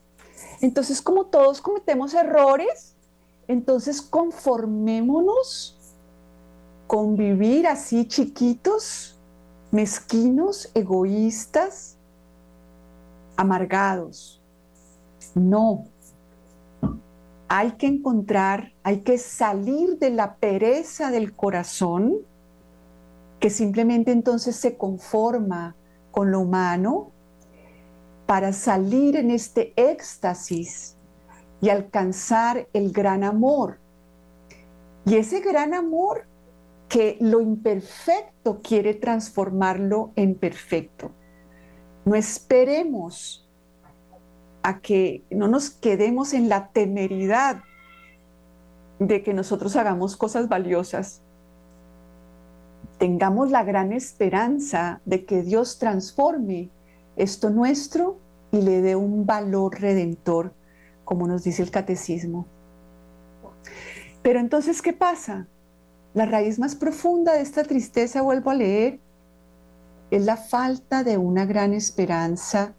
Entonces, 0.60 1.00
como 1.00 1.24
todos 1.24 1.62
cometemos 1.62 2.12
errores, 2.12 2.94
entonces 3.48 4.02
conformémonos 4.02 5.74
con 6.86 7.16
vivir 7.16 7.66
así 7.66 8.06
chiquitos, 8.06 9.18
mezquinos, 9.70 10.70
egoístas, 10.74 11.96
amargados. 13.34 14.42
No. 15.34 15.86
Hay 17.48 17.72
que 17.72 17.86
encontrar, 17.86 18.74
hay 18.82 19.00
que 19.00 19.16
salir 19.16 19.98
de 19.98 20.10
la 20.10 20.34
pereza 20.36 21.10
del 21.10 21.34
corazón, 21.34 22.18
que 23.40 23.48
simplemente 23.48 24.12
entonces 24.12 24.56
se 24.56 24.76
conforma 24.76 25.74
con 26.10 26.30
lo 26.30 26.40
humano, 26.40 27.12
para 28.26 28.52
salir 28.52 29.16
en 29.16 29.30
este 29.30 29.72
éxtasis 29.76 30.96
y 31.60 31.70
alcanzar 31.70 32.68
el 32.72 32.92
gran 32.92 33.24
amor. 33.24 33.78
Y 35.06 35.16
ese 35.16 35.40
gran 35.40 35.72
amor 35.72 36.26
que 36.88 37.16
lo 37.20 37.40
imperfecto 37.40 38.60
quiere 38.62 38.94
transformarlo 38.94 40.12
en 40.16 40.34
perfecto. 40.34 41.10
No 42.04 42.14
esperemos 42.14 43.48
a 44.62 44.80
que 44.80 45.24
no 45.30 45.48
nos 45.48 45.70
quedemos 45.70 46.32
en 46.32 46.48
la 46.48 46.68
temeridad 46.68 47.62
de 48.98 49.22
que 49.22 49.32
nosotros 49.34 49.76
hagamos 49.76 50.16
cosas 50.16 50.48
valiosas. 50.48 51.22
Tengamos 52.98 53.50
la 53.50 53.62
gran 53.62 53.92
esperanza 53.92 55.00
de 55.04 55.24
que 55.24 55.42
Dios 55.42 55.78
transforme 55.78 56.70
esto 57.16 57.50
nuestro 57.50 58.18
y 58.50 58.62
le 58.62 58.82
dé 58.82 58.96
un 58.96 59.24
valor 59.24 59.80
redentor, 59.80 60.52
como 61.04 61.28
nos 61.28 61.44
dice 61.44 61.62
el 61.62 61.70
catecismo. 61.70 62.46
Pero 64.22 64.40
entonces, 64.40 64.82
¿qué 64.82 64.92
pasa? 64.92 65.46
La 66.12 66.26
raíz 66.26 66.58
más 66.58 66.74
profunda 66.74 67.34
de 67.34 67.42
esta 67.42 67.62
tristeza, 67.62 68.22
vuelvo 68.22 68.50
a 68.50 68.54
leer, 68.54 69.00
es 70.10 70.24
la 70.24 70.36
falta 70.36 71.04
de 71.04 71.18
una 71.18 71.46
gran 71.46 71.74
esperanza 71.74 72.74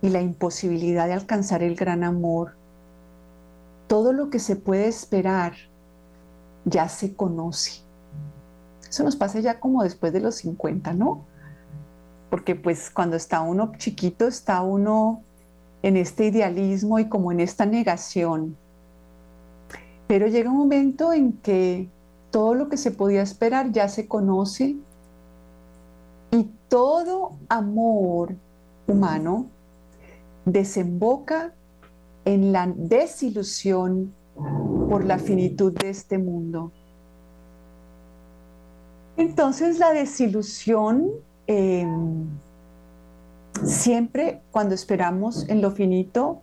y 0.00 0.08
la 0.08 0.22
imposibilidad 0.22 1.06
de 1.06 1.12
alcanzar 1.12 1.62
el 1.62 1.76
gran 1.76 2.02
amor. 2.02 2.56
Todo 3.88 4.12
lo 4.12 4.30
que 4.30 4.38
se 4.38 4.56
puede 4.56 4.88
esperar 4.88 5.54
ya 6.64 6.88
se 6.88 7.14
conoce. 7.14 7.83
Eso 8.94 9.02
nos 9.02 9.16
pasa 9.16 9.40
ya 9.40 9.58
como 9.58 9.82
después 9.82 10.12
de 10.12 10.20
los 10.20 10.36
50, 10.36 10.92
¿no? 10.92 11.24
Porque 12.30 12.54
pues 12.54 12.90
cuando 12.90 13.16
está 13.16 13.40
uno 13.40 13.72
chiquito 13.76 14.28
está 14.28 14.62
uno 14.62 15.24
en 15.82 15.96
este 15.96 16.26
idealismo 16.26 17.00
y 17.00 17.08
como 17.08 17.32
en 17.32 17.40
esta 17.40 17.66
negación. 17.66 18.56
Pero 20.06 20.28
llega 20.28 20.48
un 20.48 20.58
momento 20.58 21.12
en 21.12 21.32
que 21.32 21.88
todo 22.30 22.54
lo 22.54 22.68
que 22.68 22.76
se 22.76 22.92
podía 22.92 23.22
esperar 23.22 23.72
ya 23.72 23.88
se 23.88 24.06
conoce 24.06 24.76
y 26.30 26.50
todo 26.68 27.32
amor 27.48 28.36
humano 28.86 29.46
desemboca 30.44 31.52
en 32.24 32.52
la 32.52 32.72
desilusión 32.72 34.14
por 34.88 35.04
la 35.04 35.18
finitud 35.18 35.72
de 35.72 35.88
este 35.90 36.16
mundo. 36.16 36.70
Entonces 39.16 39.78
la 39.78 39.92
desilusión 39.92 41.10
em, 41.46 42.26
siempre 43.64 44.42
cuando 44.50 44.74
esperamos 44.74 45.48
en 45.48 45.62
lo 45.62 45.70
finito 45.70 46.42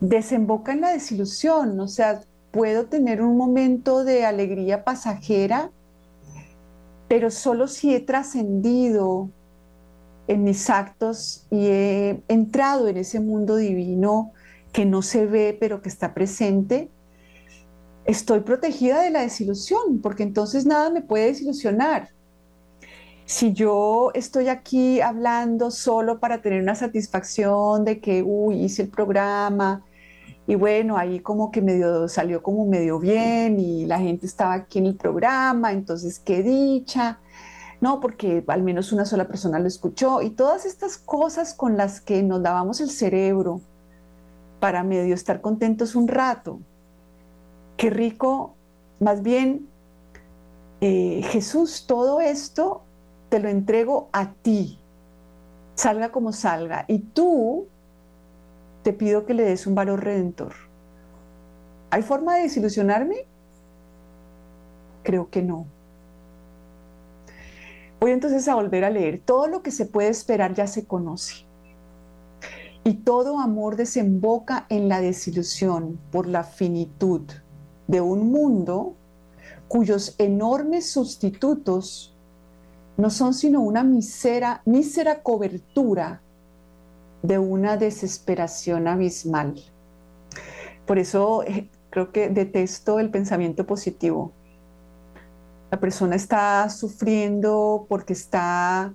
desemboca 0.00 0.72
en 0.72 0.80
la 0.80 0.90
desilusión, 0.90 1.78
o 1.80 1.88
sea, 1.88 2.20
puedo 2.50 2.86
tener 2.86 3.22
un 3.22 3.36
momento 3.36 4.04
de 4.04 4.24
alegría 4.24 4.84
pasajera 4.84 5.70
pero 7.08 7.30
solo 7.30 7.68
si 7.68 7.94
he 7.94 8.00
trascendido 8.00 9.30
en 10.26 10.42
mis 10.42 10.70
actos 10.70 11.46
y 11.50 11.66
he 11.66 12.22
entrado 12.28 12.88
en 12.88 12.96
ese 12.96 13.20
mundo 13.20 13.56
divino 13.56 14.32
que 14.72 14.84
no 14.84 15.02
se 15.02 15.26
ve, 15.26 15.56
pero 15.58 15.82
que 15.82 15.88
está 15.88 16.14
presente, 16.14 16.88
estoy 18.04 18.40
protegida 18.40 19.02
de 19.02 19.10
la 19.10 19.20
desilusión, 19.20 20.00
porque 20.02 20.22
entonces 20.22 20.66
nada 20.66 20.90
me 20.90 21.02
puede 21.02 21.26
desilusionar. 21.26 22.10
Si 23.26 23.52
yo 23.52 24.10
estoy 24.14 24.48
aquí 24.48 25.00
hablando 25.00 25.70
solo 25.70 26.20
para 26.20 26.42
tener 26.42 26.60
una 26.60 26.74
satisfacción 26.74 27.84
de 27.84 28.00
que, 28.00 28.22
uy, 28.22 28.62
hice 28.62 28.82
el 28.82 28.88
programa, 28.88 29.82
y 30.46 30.56
bueno, 30.56 30.98
ahí 30.98 31.20
como 31.20 31.50
que 31.50 31.62
salió 32.08 32.42
como 32.42 32.66
medio 32.66 32.98
bien 32.98 33.58
y 33.58 33.86
la 33.86 33.98
gente 33.98 34.26
estaba 34.26 34.52
aquí 34.52 34.78
en 34.78 34.86
el 34.86 34.96
programa, 34.96 35.72
entonces 35.72 36.18
qué 36.18 36.42
dicha, 36.42 37.18
¿no? 37.80 37.98
Porque 38.00 38.44
al 38.46 38.62
menos 38.62 38.92
una 38.92 39.06
sola 39.06 39.26
persona 39.26 39.58
lo 39.58 39.68
escuchó 39.68 40.20
y 40.20 40.30
todas 40.30 40.66
estas 40.66 40.98
cosas 40.98 41.54
con 41.54 41.78
las 41.78 42.02
que 42.02 42.22
nos 42.22 42.42
dábamos 42.42 42.82
el 42.82 42.90
cerebro 42.90 43.62
para 44.60 44.82
medio 44.82 45.14
estar 45.14 45.40
contentos 45.40 45.94
un 45.94 46.08
rato. 46.08 46.60
Qué 47.84 47.90
rico, 47.90 48.54
más 48.98 49.22
bien, 49.22 49.68
eh, 50.80 51.20
Jesús, 51.24 51.84
todo 51.86 52.22
esto 52.22 52.80
te 53.28 53.40
lo 53.40 53.50
entrego 53.50 54.08
a 54.10 54.32
ti, 54.32 54.78
salga 55.74 56.10
como 56.10 56.32
salga, 56.32 56.86
y 56.88 57.00
tú 57.00 57.66
te 58.84 58.94
pido 58.94 59.26
que 59.26 59.34
le 59.34 59.42
des 59.42 59.66
un 59.66 59.74
valor 59.74 60.02
redentor. 60.02 60.54
¿Hay 61.90 62.00
forma 62.00 62.36
de 62.36 62.44
desilusionarme? 62.44 63.26
Creo 65.02 65.28
que 65.28 65.42
no. 65.42 65.66
Voy 68.00 68.12
entonces 68.12 68.48
a 68.48 68.54
volver 68.54 68.86
a 68.86 68.88
leer. 68.88 69.20
Todo 69.22 69.46
lo 69.46 69.62
que 69.62 69.70
se 69.70 69.84
puede 69.84 70.08
esperar 70.08 70.54
ya 70.54 70.66
se 70.66 70.86
conoce. 70.86 71.44
Y 72.82 72.94
todo 72.94 73.40
amor 73.40 73.76
desemboca 73.76 74.64
en 74.70 74.88
la 74.88 75.02
desilusión 75.02 76.00
por 76.10 76.26
la 76.26 76.44
finitud 76.44 77.24
de 77.86 78.00
un 78.00 78.30
mundo 78.30 78.94
cuyos 79.68 80.14
enormes 80.18 80.90
sustitutos 80.90 82.14
no 82.96 83.10
son 83.10 83.34
sino 83.34 83.60
una 83.60 83.82
mísera, 83.82 84.62
mísera 84.64 85.22
cobertura 85.22 86.20
de 87.22 87.38
una 87.38 87.76
desesperación 87.76 88.86
abismal. 88.86 89.54
Por 90.86 90.98
eso 90.98 91.42
eh, 91.44 91.68
creo 91.90 92.12
que 92.12 92.28
detesto 92.28 93.00
el 93.00 93.10
pensamiento 93.10 93.66
positivo. 93.66 94.32
La 95.70 95.80
persona 95.80 96.14
está 96.14 96.68
sufriendo 96.70 97.86
porque 97.88 98.12
está 98.12 98.94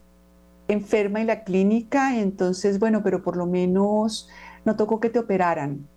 enferma 0.68 1.20
en 1.20 1.28
la 1.28 1.44
clínica, 1.44 2.18
entonces, 2.18 2.80
bueno, 2.80 3.02
pero 3.04 3.24
por 3.24 3.36
lo 3.36 3.48
menos 3.48 4.30
no 4.64 4.76
tocó 4.76 5.00
que 5.00 5.10
te 5.10 5.20
operaran. 5.20 5.88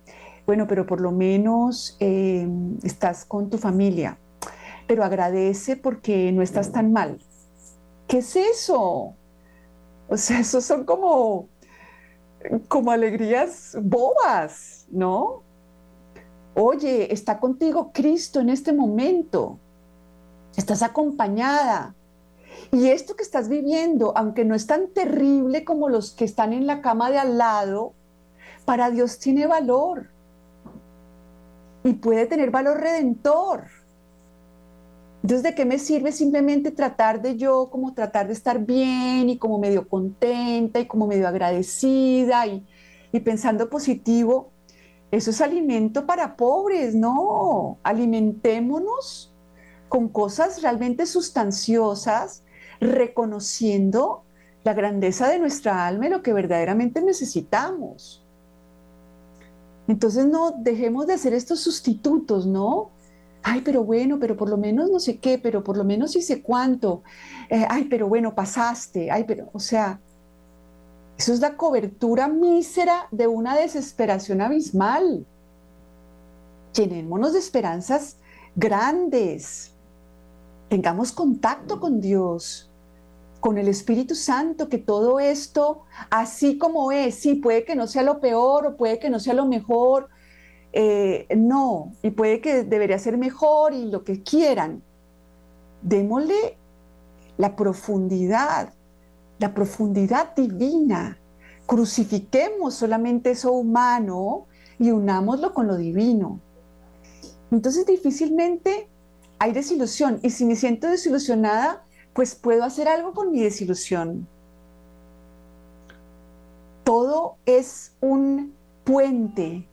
Bueno, 0.45 0.67
pero 0.67 0.85
por 0.85 0.99
lo 0.99 1.11
menos 1.11 1.95
eh, 1.99 2.47
estás 2.83 3.25
con 3.25 3.49
tu 3.49 3.57
familia. 3.57 4.17
Pero 4.87 5.03
agradece 5.03 5.77
porque 5.77 6.31
no 6.31 6.41
estás 6.41 6.71
tan 6.71 6.91
mal. 6.91 7.19
¿Qué 8.07 8.17
es 8.17 8.35
eso? 8.35 9.15
O 10.09 10.17
sea, 10.17 10.39
esos 10.39 10.65
son 10.65 10.83
como, 10.83 11.47
como 12.67 12.91
alegrías 12.91 13.77
bobas, 13.81 14.85
¿no? 14.91 15.43
Oye, 16.55 17.11
está 17.13 17.39
contigo 17.39 17.91
Cristo 17.93 18.39
en 18.39 18.49
este 18.49 18.73
momento. 18.73 19.59
Estás 20.55 20.83
acompañada. 20.83 21.95
Y 22.71 22.89
esto 22.89 23.15
que 23.15 23.23
estás 23.23 23.49
viviendo, 23.49 24.13
aunque 24.15 24.45
no 24.45 24.55
es 24.55 24.67
tan 24.67 24.89
terrible 24.89 25.63
como 25.63 25.89
los 25.89 26.11
que 26.11 26.25
están 26.25 26.53
en 26.53 26.67
la 26.67 26.81
cama 26.81 27.09
de 27.09 27.17
al 27.17 27.37
lado, 27.37 27.93
para 28.65 28.91
Dios 28.91 29.19
tiene 29.19 29.47
valor. 29.47 30.12
Y 31.83 31.93
puede 31.93 32.25
tener 32.25 32.51
valor 32.51 32.79
redentor. 32.79 33.65
Entonces, 35.21 35.43
¿de 35.43 35.55
qué 35.55 35.65
me 35.65 35.79
sirve 35.79 36.11
simplemente 36.11 36.71
tratar 36.71 37.21
de 37.21 37.37
yo, 37.37 37.69
como 37.69 37.93
tratar 37.93 38.27
de 38.27 38.33
estar 38.33 38.59
bien 38.59 39.29
y 39.29 39.37
como 39.37 39.57
medio 39.57 39.87
contenta 39.87 40.79
y 40.79 40.85
como 40.85 41.07
medio 41.07 41.27
agradecida 41.27 42.45
y, 42.47 42.65
y 43.11 43.19
pensando 43.21 43.69
positivo? 43.69 44.51
Eso 45.11 45.29
es 45.29 45.41
alimento 45.41 46.05
para 46.05 46.35
pobres, 46.35 46.95
no. 46.95 47.77
Alimentémonos 47.83 49.33
con 49.87 50.09
cosas 50.09 50.61
realmente 50.63 51.05
sustanciosas, 51.05 52.43
reconociendo 52.79 54.23
la 54.63 54.73
grandeza 54.73 55.29
de 55.29 55.37
nuestra 55.37 55.85
alma 55.85 56.07
y 56.07 56.09
lo 56.09 56.23
que 56.23 56.33
verdaderamente 56.33 57.01
necesitamos. 57.01 58.22
Entonces 59.87 60.25
no 60.25 60.51
dejemos 60.59 61.07
de 61.07 61.13
hacer 61.13 61.33
estos 61.33 61.59
sustitutos, 61.59 62.45
¿no? 62.45 62.91
ay, 63.43 63.61
pero 63.61 63.83
bueno, 63.83 64.17
pero 64.19 64.35
por 64.37 64.49
lo 64.49 64.57
menos 64.57 64.89
no 64.89 64.99
sé 64.99 65.19
qué, 65.19 65.37
pero 65.37 65.63
por 65.63 65.77
lo 65.77 65.83
menos 65.83 66.15
hice 66.15 66.41
cuánto, 66.41 67.03
eh, 67.49 67.65
ay, 67.69 67.85
pero 67.85 68.07
bueno, 68.07 68.33
pasaste, 68.33 69.11
ay, 69.11 69.25
pero, 69.25 69.49
o 69.51 69.59
sea, 69.59 69.99
eso 71.17 71.33
es 71.33 71.41
la 71.41 71.55
cobertura 71.57 72.27
mísera 72.27 73.07
de 73.11 73.27
una 73.27 73.55
desesperación 73.55 74.41
abismal. 74.41 75.27
Llenémonos 76.73 77.33
de 77.33 77.39
esperanzas 77.39 78.17
grandes. 78.55 79.73
Tengamos 80.69 81.11
contacto 81.11 81.79
con 81.79 82.01
Dios, 82.01 82.71
con 83.43 83.57
el 83.57 83.67
Espíritu 83.67 84.15
Santo, 84.15 84.69
que 84.69 84.77
todo 84.77 85.19
esto, 85.19 85.81
así 86.09 86.57
como 86.57 86.93
es, 86.93 87.15
sí, 87.15 87.35
puede 87.35 87.65
que 87.65 87.75
no 87.75 87.87
sea 87.87 88.01
lo 88.01 88.21
peor 88.21 88.65
o 88.65 88.77
puede 88.77 88.99
que 88.99 89.09
no 89.09 89.19
sea 89.19 89.33
lo 89.33 89.45
mejor, 89.45 90.07
eh, 90.71 91.27
no, 91.35 91.91
y 92.01 92.11
puede 92.11 92.39
que 92.39 92.63
debería 92.63 92.97
ser 92.99 93.17
mejor 93.17 93.73
y 93.73 93.91
lo 93.91 94.05
que 94.05 94.23
quieran. 94.23 94.81
Démosle 95.81 96.55
la 97.35 97.57
profundidad, 97.57 98.73
la 99.39 99.53
profundidad 99.53 100.33
divina. 100.37 101.17
Crucifiquemos 101.65 102.75
solamente 102.75 103.31
eso 103.31 103.51
humano 103.51 104.45
y 104.79 104.91
unámoslo 104.91 105.53
con 105.53 105.67
lo 105.67 105.75
divino. 105.75 106.39
Entonces 107.51 107.85
difícilmente 107.85 108.87
hay 109.37 109.51
desilusión. 109.51 110.21
Y 110.23 110.29
si 110.29 110.45
me 110.45 110.55
siento 110.55 110.87
desilusionada, 110.87 111.82
pues 112.13 112.35
puedo 112.35 112.63
hacer 112.63 112.87
algo 112.87 113.13
con 113.13 113.31
mi 113.31 113.41
desilusión. 113.41 114.27
Todo 116.83 117.37
es 117.45 117.95
un 118.01 118.53
puente 118.83 119.67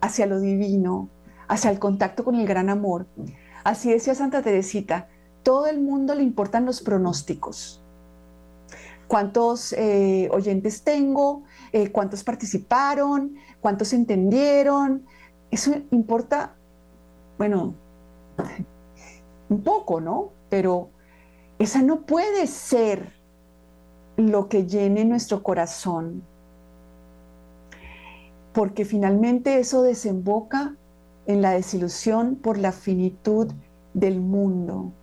hacia 0.00 0.26
lo 0.26 0.40
divino, 0.40 1.08
hacia 1.48 1.70
el 1.70 1.78
contacto 1.78 2.24
con 2.24 2.36
el 2.36 2.46
gran 2.46 2.70
amor. 2.70 3.06
Así 3.64 3.90
decía 3.90 4.14
Santa 4.14 4.42
Teresita, 4.42 5.08
todo 5.42 5.66
el 5.66 5.80
mundo 5.80 6.14
le 6.14 6.22
importan 6.22 6.64
los 6.64 6.80
pronósticos. 6.80 7.82
¿Cuántos 9.08 9.72
eh, 9.72 10.28
oyentes 10.32 10.82
tengo? 10.82 11.44
Eh, 11.72 11.92
¿Cuántos 11.92 12.24
participaron? 12.24 13.36
¿Cuántos 13.60 13.92
entendieron? 13.92 15.04
Eso 15.50 15.72
importa, 15.92 16.56
bueno, 17.38 17.74
un 19.48 19.62
poco, 19.62 20.00
¿no? 20.00 20.30
Pero 20.48 20.90
esa 21.58 21.82
no 21.82 22.02
puede 22.02 22.46
ser 22.46 23.12
lo 24.16 24.48
que 24.48 24.66
llene 24.66 25.04
nuestro 25.04 25.42
corazón 25.42 26.22
porque 28.56 28.86
finalmente 28.86 29.58
eso 29.58 29.82
desemboca 29.82 30.76
en 31.26 31.42
la 31.42 31.50
desilusión 31.50 32.36
por 32.36 32.56
la 32.56 32.72
finitud 32.72 33.52
del 33.92 34.18
mundo. 34.18 34.94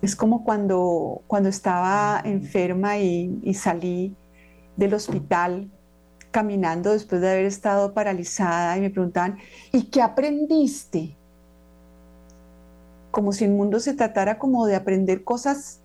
Es 0.00 0.16
como 0.16 0.42
cuando, 0.42 1.20
cuando 1.26 1.50
estaba 1.50 2.22
enferma 2.24 2.96
y, 2.96 3.38
y 3.42 3.52
salí 3.52 4.16
del 4.78 4.94
hospital 4.94 5.70
caminando 6.30 6.92
después 6.92 7.20
de 7.20 7.30
haber 7.30 7.44
estado 7.44 7.92
paralizada 7.92 8.78
y 8.78 8.80
me 8.80 8.88
preguntaban, 8.88 9.36
¿y 9.72 9.90
qué 9.90 10.00
aprendiste? 10.00 11.14
Como 13.16 13.32
si 13.32 13.46
el 13.46 13.52
mundo 13.52 13.80
se 13.80 13.94
tratara 13.94 14.38
como 14.38 14.66
de 14.66 14.76
aprender 14.76 15.24
cosas 15.24 15.80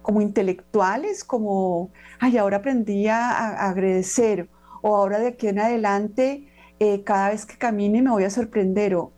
como 0.00 0.20
intelectuales, 0.20 1.24
como, 1.24 1.90
ay, 2.20 2.38
ahora 2.38 2.58
aprendí 2.58 3.08
a, 3.08 3.66
agradecer, 3.68 4.48
o 4.80 4.94
ahora 4.94 5.18
de 5.18 5.26
aquí 5.26 5.48
en 5.48 5.58
adelante, 5.58 6.46
eh, 6.78 7.02
cada 7.02 7.30
vez 7.30 7.44
que 7.44 7.58
camine 7.58 8.00
me 8.00 8.10
voy 8.10 8.22
a 8.22 8.30
sorprender, 8.30 8.94
o 8.94 9.10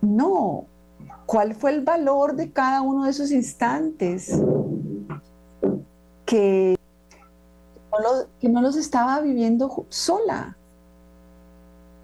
no, 0.00 0.64
¿cuál 1.26 1.54
fue 1.54 1.72
el 1.72 1.82
valor 1.82 2.34
de 2.34 2.50
cada 2.50 2.80
uno 2.80 3.04
de 3.04 3.10
esos 3.10 3.30
instantes? 3.30 4.40
Que 6.24 6.76
que 8.40 8.48
no 8.48 8.62
los 8.62 8.76
estaba 8.76 9.20
viviendo 9.20 9.84
sola, 9.90 10.56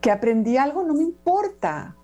que 0.02 0.10
aprendí 0.10 0.58
algo, 0.58 0.82
no 0.82 0.92
me 0.92 1.02
importa, 1.02 1.96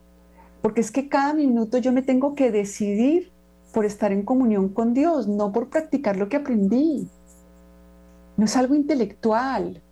porque 0.63 0.81
es 0.81 0.93
que 0.93 1.09
cada 1.09 1.35
minuto 1.35 1.79
yo 1.79 1.93
me 1.93 2.03
tengo 2.03 2.35
que 2.35 2.53
decidir 2.53 3.33
por 3.73 3.85
estar 3.85 4.13
en 4.13 4.23
comunión 4.23 4.69
con 4.69 4.95
Dios, 4.95 5.27
no 5.27 5.53
por 5.53 5.69
practicar 5.69 6.17
lo 6.17 6.29
que 6.29 6.37
aprendí. 6.37 7.09
No 8.37 8.45
es 8.45 8.57
algo 8.57 8.75
intelectual, 8.75 9.83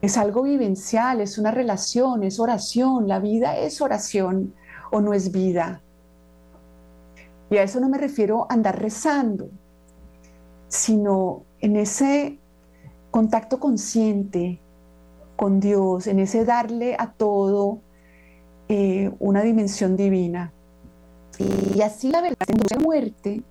es 0.00 0.16
algo 0.16 0.42
vivencial, 0.42 1.20
es 1.20 1.38
una 1.38 1.50
relación, 1.50 2.22
es 2.22 2.38
oración. 2.38 3.08
La 3.08 3.18
vida 3.18 3.58
es 3.58 3.80
oración 3.80 4.54
o 4.92 5.00
no 5.00 5.12
es 5.12 5.32
vida. 5.32 5.82
Y 7.50 7.56
a 7.56 7.62
eso 7.62 7.80
no 7.80 7.88
me 7.88 7.98
refiero 7.98 8.46
a 8.48 8.54
andar 8.54 8.80
rezando, 8.80 9.48
sino 10.68 11.42
en 11.60 11.76
ese 11.76 12.38
contacto 13.10 13.58
consciente 13.58 14.60
con 15.36 15.58
Dios, 15.58 16.06
en 16.06 16.20
ese 16.20 16.44
darle 16.44 16.96
a 16.98 17.12
todo 17.12 17.80
eh, 18.68 19.10
una 19.18 19.42
dimensión 19.42 19.96
divina. 19.96 20.52
Y 21.74 21.80
así 21.80 22.10
la 22.10 22.22
verdad 22.22 22.46
conduce 22.46 22.74
la 22.74 22.80
muerte, 22.80 23.42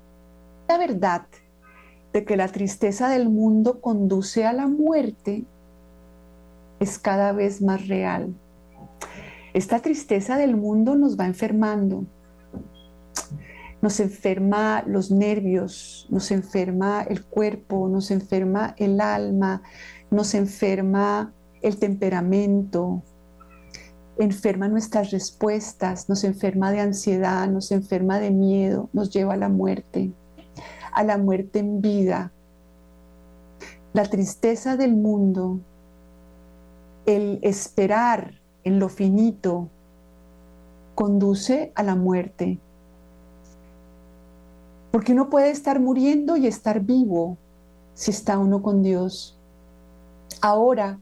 la 0.68 0.78
verdad 0.78 1.26
de 2.14 2.24
que 2.24 2.38
la 2.38 2.48
tristeza 2.48 3.10
del 3.10 3.28
mundo 3.30 3.82
conduce 3.82 4.46
a 4.46 4.54
la 4.54 4.68
muerte 4.68 5.44
es 6.80 7.00
cada 7.00 7.32
vez 7.32 7.62
más 7.62 7.88
real. 7.88 8.34
Esta 9.54 9.80
tristeza 9.80 10.38
del 10.38 10.56
mundo 10.56 10.96
nos 10.96 11.20
va 11.20 11.26
enfermando, 11.26 12.06
nos 13.82 14.00
enferma 14.00 14.84
los 14.88 15.12
nervios, 15.12 16.08
nos 16.10 16.32
enferma 16.32 17.04
el 17.04 17.26
cuerpo, 17.26 17.90
nos 17.90 18.12
enferma 18.12 18.76
el 18.78 19.02
alma, 19.02 19.62
nos 20.10 20.34
enferma 20.36 21.34
el 21.62 21.78
temperamento, 21.78 23.04
enferma 24.18 24.68
nuestras 24.68 25.12
respuestas, 25.12 26.10
nos 26.10 26.24
enferma 26.24 26.72
de 26.72 26.80
ansiedad, 26.80 27.48
nos 27.48 27.72
enferma 27.72 28.20
de 28.20 28.32
miedo, 28.32 28.90
nos 28.94 29.10
lleva 29.10 29.34
a 29.34 29.38
la 29.38 29.50
muerte, 29.50 30.12
a 30.92 31.04
la 31.04 31.18
muerte 31.18 31.60
en 31.60 31.82
vida. 31.82 32.32
La 33.94 34.04
tristeza 34.06 34.78
del 34.78 34.96
mundo, 34.96 35.60
el 37.06 37.40
esperar 37.42 38.40
en 38.64 38.80
lo 38.80 38.90
finito, 38.90 39.70
conduce 40.96 41.72
a 41.76 41.84
la 41.84 41.96
muerte. 41.96 42.60
Porque 44.92 45.14
uno 45.14 45.30
puede 45.30 45.50
estar 45.50 45.80
muriendo 45.80 46.38
y 46.38 46.48
estar 46.48 46.80
vivo 46.80 47.38
si 47.96 48.12
está 48.12 48.38
uno 48.38 48.62
con 48.62 48.84
Dios. 48.84 49.38
Ahora, 50.42 51.00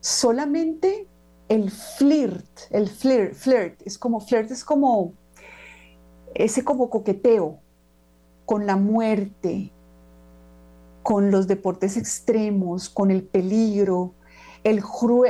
solamente 0.00 1.06
el 1.50 1.68
flirt, 1.68 2.60
el 2.70 2.88
flirt, 2.88 3.34
flirt, 3.34 3.82
es 3.84 3.98
como 3.98 4.20
flirt, 4.20 4.52
es 4.52 4.64
como 4.64 5.14
ese 6.32 6.62
como 6.62 6.88
coqueteo 6.88 7.58
con 8.46 8.66
la 8.66 8.76
muerte, 8.76 9.72
con 11.02 11.32
los 11.32 11.48
deportes 11.48 11.96
extremos, 11.96 12.88
con 12.88 13.10
el 13.10 13.24
peligro, 13.24 14.14
el, 14.62 14.80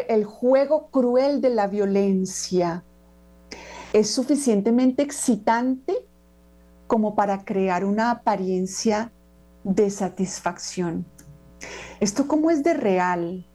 el 0.09 0.25
juego 0.25 0.89
cruel 0.91 1.41
de 1.41 1.49
la 1.49 1.69
violencia, 1.69 2.85
es 3.95 4.11
suficientemente 4.11 5.03
excitante 5.03 6.07
como 6.87 7.15
para 7.15 7.47
crear 7.47 7.83
una 7.83 8.11
apariencia 8.11 9.11
de 9.65 9.89
satisfacción. 9.89 11.07
Esto 11.99 12.29
como 12.29 12.51
es 12.51 12.63
de 12.63 12.75
real, 12.75 13.47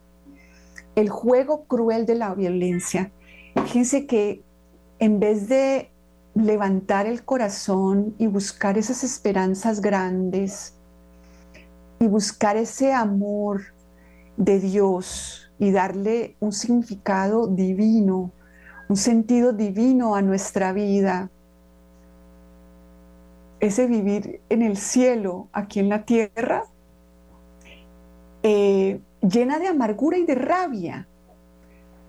el 0.95 1.09
juego 1.09 1.65
cruel 1.65 2.05
de 2.05 2.15
la 2.15 2.33
violencia. 2.33 3.11
Fíjense 3.55 4.05
que 4.05 4.41
en 4.99 5.19
vez 5.19 5.49
de 5.49 5.91
levantar 6.35 7.05
el 7.05 7.23
corazón 7.23 8.15
y 8.17 8.27
buscar 8.27 8.77
esas 8.77 9.03
esperanzas 9.03 9.81
grandes 9.81 10.73
y 11.99 12.07
buscar 12.07 12.57
ese 12.57 12.93
amor 12.93 13.61
de 14.37 14.59
Dios 14.59 15.51
y 15.59 15.71
darle 15.71 16.35
un 16.39 16.51
significado 16.51 17.47
divino, 17.47 18.31
un 18.89 18.97
sentido 18.97 19.53
divino 19.53 20.15
a 20.15 20.21
nuestra 20.21 20.73
vida, 20.73 21.29
ese 23.61 23.87
vivir 23.87 24.41
en 24.49 24.61
el 24.61 24.77
cielo, 24.77 25.47
aquí 25.53 25.79
en 25.79 25.89
la 25.89 26.03
tierra, 26.03 26.63
eh, 28.43 28.99
llena 29.21 29.59
de 29.59 29.67
amargura 29.67 30.17
y 30.17 30.25
de 30.25 30.35
rabia, 30.35 31.07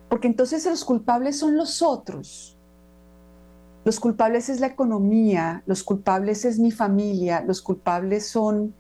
porque 0.09 0.29
entonces 0.29 0.65
los 0.67 0.85
culpables 0.85 1.39
son 1.39 1.57
los 1.57 1.83
otros. 1.83 2.59
Los 3.85 4.01
culpables 4.01 4.49
es 4.49 4.61
la 4.61 4.67
economía, 4.67 5.63
los 5.67 5.85
culpables 5.85 6.45
es 6.45 6.59
mi 6.59 6.73
familia, 6.73 7.45
los 7.47 7.63
culpables 7.63 8.27
son 8.27 8.75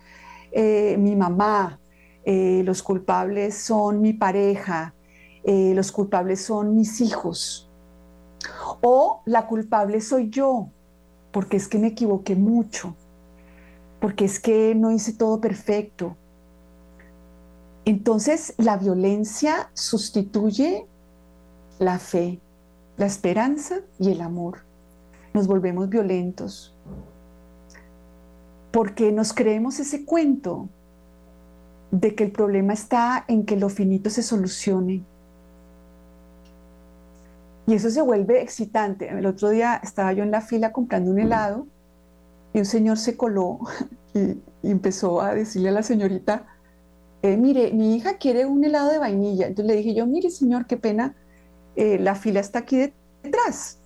eh, 0.50 0.96
mi 0.98 1.14
mamá, 1.14 1.78
eh, 2.24 2.62
los 2.64 2.82
culpables 2.82 3.56
son 3.56 4.00
mi 4.00 4.12
pareja, 4.12 4.94
los 5.44 5.92
culpables 5.92 6.42
son 6.42 6.74
mis 6.74 7.00
hijos. 7.00 7.70
O 8.82 9.22
la 9.26 9.46
culpable 9.46 10.00
soy 10.00 10.28
yo, 10.28 10.70
porque 11.30 11.56
es 11.56 11.68
que 11.68 11.78
me 11.78 11.88
equivoqué 11.88 12.34
mucho, 12.34 12.96
porque 14.00 14.24
es 14.24 14.40
que 14.40 14.74
no 14.74 14.90
hice 14.90 15.12
todo 15.12 15.40
perfecto. 15.40 16.16
Entonces 17.86 18.52
la 18.58 18.76
violencia 18.76 19.70
sustituye 19.72 20.86
la 21.78 21.98
fe, 21.98 22.38
la 22.98 23.06
esperanza 23.06 23.76
y 23.98 24.10
el 24.10 24.20
amor. 24.20 24.58
Nos 25.32 25.46
volvemos 25.46 25.88
violentos 25.88 26.76
porque 28.70 29.10
nos 29.10 29.32
creemos 29.32 29.80
ese 29.80 30.04
cuento 30.04 30.68
de 31.90 32.14
que 32.14 32.24
el 32.24 32.32
problema 32.32 32.74
está 32.74 33.24
en 33.26 33.46
que 33.46 33.56
lo 33.56 33.70
finito 33.70 34.10
se 34.10 34.22
solucione 34.22 35.02
y 37.66 37.74
eso 37.74 37.90
se 37.90 38.00
vuelve 38.00 38.42
excitante. 38.42 39.08
El 39.08 39.26
otro 39.26 39.50
día 39.50 39.80
estaba 39.82 40.12
yo 40.12 40.22
en 40.22 40.30
la 40.30 40.40
fila 40.40 40.72
comprando 40.72 41.10
un 41.10 41.18
helado 41.18 41.66
y 42.52 42.60
un 42.60 42.64
señor 42.64 42.96
se 42.96 43.16
coló 43.16 43.58
y, 44.14 44.40
empezó 44.62 45.20
a 45.20 45.34
decirle 45.34 45.68
a 45.68 45.72
la 45.72 45.82
señorita, 45.82 46.46
eh, 47.32 47.36
mire, 47.36 47.72
mi 47.72 47.96
hija 47.96 48.18
quiere 48.18 48.46
un 48.46 48.64
helado 48.64 48.90
de 48.90 48.98
vainilla. 48.98 49.46
Entonces 49.46 49.74
le 49.74 49.76
dije 49.76 49.94
yo, 49.94 50.06
mire 50.06 50.30
señor, 50.30 50.66
qué 50.66 50.76
pena, 50.76 51.14
eh, 51.76 51.98
la 51.98 52.14
fila 52.14 52.40
está 52.40 52.60
aquí 52.60 52.92
detrás, 53.22 53.78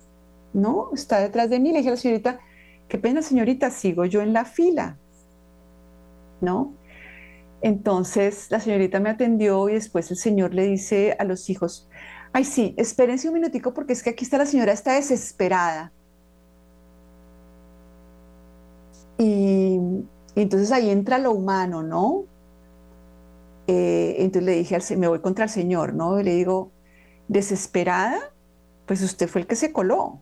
¿no? 0.53 0.89
Está 0.93 1.19
detrás 1.19 1.49
de 1.49 1.59
mí. 1.59 1.71
Le 1.71 1.79
dije 1.79 1.89
a 1.89 1.93
la 1.93 1.97
señorita, 1.97 2.39
qué 2.87 2.97
pena 2.97 3.21
señorita, 3.21 3.69
sigo 3.71 4.05
yo 4.05 4.21
en 4.21 4.33
la 4.33 4.45
fila, 4.45 4.97
¿no? 6.41 6.73
Entonces 7.61 8.47
la 8.49 8.59
señorita 8.59 8.99
me 8.99 9.09
atendió 9.09 9.69
y 9.69 9.73
después 9.73 10.09
el 10.11 10.17
señor 10.17 10.53
le 10.53 10.63
dice 10.67 11.15
a 11.19 11.23
los 11.25 11.49
hijos, 11.49 11.87
Ay, 12.33 12.45
sí, 12.45 12.73
espérense 12.77 13.27
un 13.27 13.33
minutico 13.33 13.73
porque 13.73 13.93
es 13.93 14.03
que 14.03 14.11
aquí 14.11 14.23
está 14.23 14.37
la 14.37 14.45
señora, 14.45 14.71
está 14.71 14.93
desesperada. 14.95 15.91
Y, 19.17 19.79
entonces 20.35 20.71
ahí 20.71 20.89
entra 20.89 21.17
lo 21.17 21.31
humano, 21.33 21.83
¿no? 21.83 22.25
Eh, 23.73 24.15
entonces 24.17 24.43
le 24.43 24.51
dije, 24.57 24.75
al, 24.75 24.83
me 24.97 25.07
voy 25.07 25.21
contra 25.21 25.45
el 25.45 25.49
señor, 25.49 25.93
¿no? 25.93 26.19
Y 26.19 26.25
le 26.25 26.35
digo, 26.35 26.73
desesperada, 27.29 28.33
pues 28.85 29.01
usted 29.01 29.29
fue 29.29 29.39
el 29.39 29.47
que 29.47 29.55
se 29.55 29.71
coló. 29.71 30.19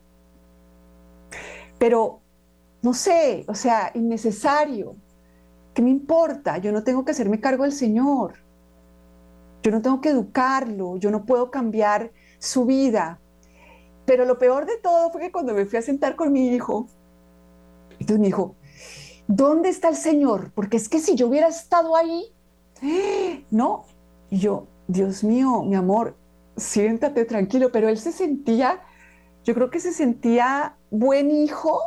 Pero, 1.76 2.20
no 2.80 2.94
sé, 2.94 3.44
o 3.48 3.56
sea, 3.56 3.90
innecesario. 3.94 4.94
¿Qué 5.74 5.82
me 5.82 5.90
importa? 5.90 6.58
Yo 6.58 6.70
no 6.70 6.84
tengo 6.84 7.04
que 7.04 7.10
hacerme 7.10 7.40
cargo 7.40 7.64
del 7.64 7.72
Señor. 7.72 8.34
Yo 9.64 9.72
no 9.72 9.82
tengo 9.82 10.00
que 10.00 10.10
educarlo, 10.10 10.96
yo 10.98 11.10
no 11.10 11.24
puedo 11.24 11.50
cambiar 11.50 12.12
su 12.38 12.66
vida. 12.66 13.20
Pero 14.04 14.26
lo 14.26 14.38
peor 14.38 14.64
de 14.64 14.76
todo 14.76 15.10
fue 15.10 15.22
que 15.22 15.32
cuando 15.32 15.54
me 15.54 15.66
fui 15.66 15.76
a 15.76 15.82
sentar 15.82 16.14
con 16.14 16.32
mi 16.32 16.50
hijo, 16.50 16.86
entonces 17.94 18.20
me 18.20 18.26
dijo, 18.26 18.54
¿dónde 19.26 19.70
está 19.70 19.88
el 19.88 19.96
Señor? 19.96 20.52
Porque 20.54 20.76
es 20.76 20.88
que 20.88 21.00
si 21.00 21.16
yo 21.16 21.26
hubiera 21.26 21.48
estado 21.48 21.96
ahí, 21.96 22.32
no. 23.50 23.84
Y 24.30 24.38
yo, 24.38 24.66
Dios 24.88 25.24
mío, 25.24 25.62
mi 25.62 25.74
amor, 25.76 26.16
siéntate 26.56 27.24
tranquilo, 27.24 27.70
pero 27.72 27.88
él 27.88 27.98
se 27.98 28.12
sentía, 28.12 28.80
yo 29.44 29.54
creo 29.54 29.70
que 29.70 29.80
se 29.80 29.92
sentía 29.92 30.76
buen 30.90 31.30
hijo 31.30 31.80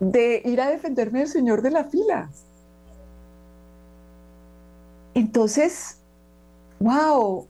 de 0.00 0.42
ir 0.44 0.60
a 0.60 0.68
defenderme 0.68 1.20
del 1.20 1.28
Señor 1.28 1.62
de 1.62 1.70
la 1.70 1.84
fila. 1.84 2.30
Entonces, 5.14 6.02
wow, 6.80 7.48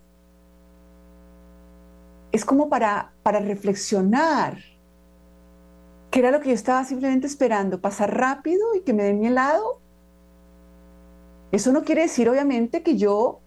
es 2.32 2.44
como 2.44 2.68
para, 2.68 3.14
para 3.22 3.40
reflexionar. 3.40 4.58
¿Qué 6.10 6.20
era 6.20 6.30
lo 6.30 6.40
que 6.40 6.48
yo 6.50 6.54
estaba 6.54 6.84
simplemente 6.84 7.26
esperando? 7.26 7.80
¿Pasar 7.80 8.16
rápido 8.16 8.74
y 8.74 8.82
que 8.82 8.92
me 8.94 9.04
den 9.04 9.20
mi 9.20 9.26
helado? 9.26 9.83
Eso 11.54 11.72
no 11.72 11.84
quiere 11.84 12.02
decir, 12.02 12.28
obviamente, 12.28 12.82
que 12.82 12.96
yo, 12.96 13.40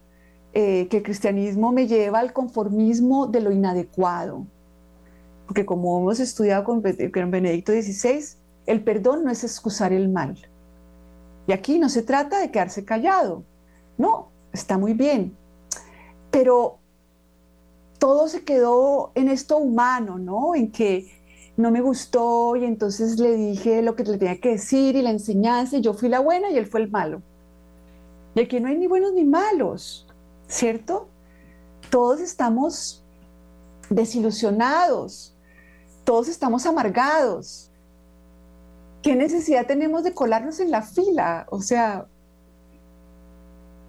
eh, 0.54 0.88
que 0.90 0.98
el 0.98 1.04
cristianismo 1.04 1.72
me 1.72 1.88
lleva 1.88 2.20
al 2.20 2.34
conformismo 2.34 3.28
de 3.28 3.42
lo 3.42 3.52
inadecuado. 3.52 4.46
Porque 5.46 5.66
como 5.66 6.00
hemos 6.00 6.20
estudiado 6.20 6.64
con, 6.64 6.82
con 6.82 7.32
Benedicto 7.32 7.72
XVI, 7.72 8.38
el 8.66 8.84
perdón 8.84 9.24
no 9.24 9.32
es 9.32 9.44
excusar 9.44 9.94
el 9.94 10.10
mal. 10.10 10.38
Y 11.48 11.52
aquí 11.52 11.80
no 11.80 11.90
se 11.90 12.02
trata 12.04 12.40
de 12.40 12.52
quedarse 12.52 12.84
callado. 12.84 13.44
No, 13.98 14.30
está 14.52 14.78
muy 14.78 14.94
bien 14.94 15.36
pero 16.38 16.78
todo 17.98 18.28
se 18.28 18.44
quedó 18.44 19.12
en 19.16 19.28
esto 19.28 19.58
humano, 19.58 20.20
¿no? 20.20 20.54
En 20.54 20.72
que 20.72 21.08
no 21.56 21.72
me 21.72 21.82
gustó 21.82 22.56
y 22.56 22.66
entonces 22.66 23.18
le 23.18 23.36
dije 23.36 23.82
lo 23.82 23.96
que 23.96 24.04
le 24.04 24.20
tenía 24.20 24.40
que 24.40 24.50
decir 24.50 24.96
y 24.96 25.02
la 25.02 25.10
enseñanza 25.10 25.78
y 25.78 25.82
yo 25.82 25.96
fui 25.96 26.10
la 26.10 26.20
buena 26.20 26.52
y 26.52 26.58
él 26.58 26.68
fue 26.68 26.82
el 26.82 26.92
malo. 26.92 27.24
Y 28.38 28.42
aquí 28.42 28.60
no 28.60 28.68
hay 28.68 28.78
ni 28.78 28.86
buenos 28.86 29.14
ni 29.14 29.24
malos, 29.24 30.06
¿cierto? 30.48 31.10
Todos 31.90 32.20
estamos 32.20 33.04
desilusionados, 33.90 35.36
todos 36.04 36.28
estamos 36.28 36.68
amargados. 36.68 37.72
¿Qué 39.02 39.16
necesidad 39.16 39.66
tenemos 39.66 40.04
de 40.04 40.14
colarnos 40.14 40.60
en 40.60 40.70
la 40.70 40.84
fila? 40.84 41.48
O 41.50 41.62
sea, 41.62 42.06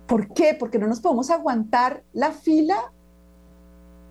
¿Por 0.06 0.32
qué? 0.32 0.56
Porque 0.58 0.78
no 0.78 0.86
nos 0.86 1.00
podemos 1.00 1.28
aguantar 1.28 2.02
la 2.14 2.32
fila, 2.32 2.90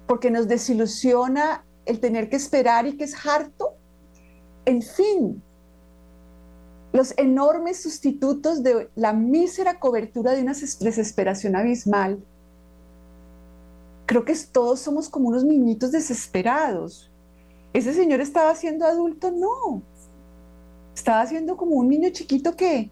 porque 0.05 0.29
nos 0.29 0.47
desilusiona 0.47 1.65
el 1.87 1.99
tener 1.99 2.29
que 2.29 2.35
esperar 2.35 2.85
y 2.85 2.95
que 2.95 3.05
es 3.05 3.15
harto. 3.25 3.73
En 4.65 4.83
fin, 4.83 5.41
los 6.97 7.13
enormes 7.15 7.79
sustitutos 7.83 8.63
de 8.63 8.89
la 8.95 9.13
mísera 9.13 9.79
cobertura 9.79 10.31
de 10.31 10.41
una 10.41 10.53
desesperación 10.53 11.55
abismal. 11.55 12.19
Creo 14.07 14.25
que 14.25 14.33
todos 14.51 14.79
somos 14.79 15.07
como 15.07 15.27
unos 15.27 15.43
niñitos 15.43 15.91
desesperados. 15.91 17.11
¿Ese 17.71 17.93
señor 17.93 18.19
estaba 18.19 18.55
siendo 18.55 18.83
adulto? 18.83 19.29
No. 19.29 19.83
Estaba 20.95 21.23
siendo 21.27 21.55
como 21.55 21.75
un 21.75 21.87
niño 21.87 22.09
chiquito 22.09 22.55
que, 22.55 22.89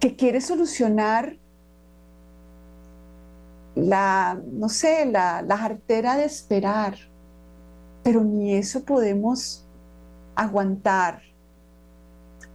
que 0.00 0.16
quiere 0.16 0.40
solucionar 0.40 1.36
la, 3.76 4.42
no 4.50 4.68
sé, 4.68 5.06
la, 5.06 5.40
la 5.42 5.56
jartera 5.56 6.16
de 6.16 6.24
esperar. 6.24 6.96
Pero 8.02 8.24
ni 8.24 8.54
eso 8.56 8.82
podemos 8.84 9.64
aguantar 10.34 11.22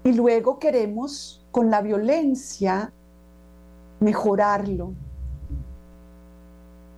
y 0.03 0.13
luego 0.13 0.59
queremos 0.59 1.45
con 1.51 1.69
la 1.69 1.81
violencia 1.81 2.91
mejorarlo, 3.99 4.93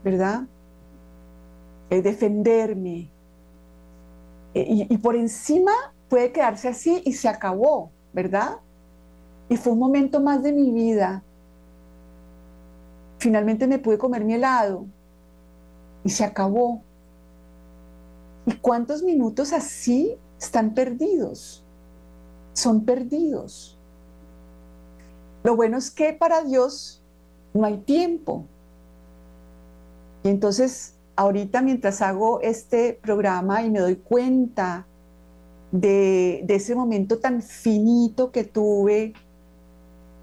¿verdad? 0.03 0.43
Eh, 1.89 2.01
defenderme. 2.01 3.09
Eh, 4.53 4.65
y, 4.67 4.93
y 4.93 4.97
por 4.97 5.15
encima 5.15 5.71
puede 6.09 6.31
quedarse 6.31 6.67
así 6.67 7.01
y 7.05 7.13
se 7.13 7.27
acabó, 7.27 7.91
¿verdad? 8.13 8.57
Y 9.49 9.57
fue 9.57 9.73
un 9.73 9.79
momento 9.79 10.19
más 10.19 10.43
de 10.43 10.53
mi 10.53 10.71
vida. 10.71 11.23
Finalmente 13.17 13.67
me 13.67 13.79
pude 13.79 13.97
comer 13.97 14.23
mi 14.23 14.33
helado 14.33 14.85
y 16.03 16.09
se 16.09 16.23
acabó. 16.23 16.81
¿Y 18.45 18.53
cuántos 18.55 19.03
minutos 19.03 19.53
así 19.53 20.17
están 20.39 20.73
perdidos? 20.73 21.63
Son 22.61 22.85
perdidos. 22.85 23.77
Lo 25.43 25.55
bueno 25.55 25.77
es 25.77 25.89
que 25.89 26.13
para 26.13 26.43
Dios 26.43 27.01
no 27.53 27.65
hay 27.65 27.79
tiempo. 27.79 28.45
Y 30.23 30.29
entonces, 30.29 30.95
ahorita 31.15 31.61
mientras 31.61 32.01
hago 32.01 32.39
este 32.41 32.93
programa 32.93 33.63
y 33.63 33.71
me 33.71 33.79
doy 33.79 33.95
cuenta 33.95 34.85
de, 35.71 36.45
ese 36.47 36.75
momento 36.75 37.17
tan 37.17 37.41
finito 37.41 38.31
que 38.31 38.43
tuve, 38.43 39.13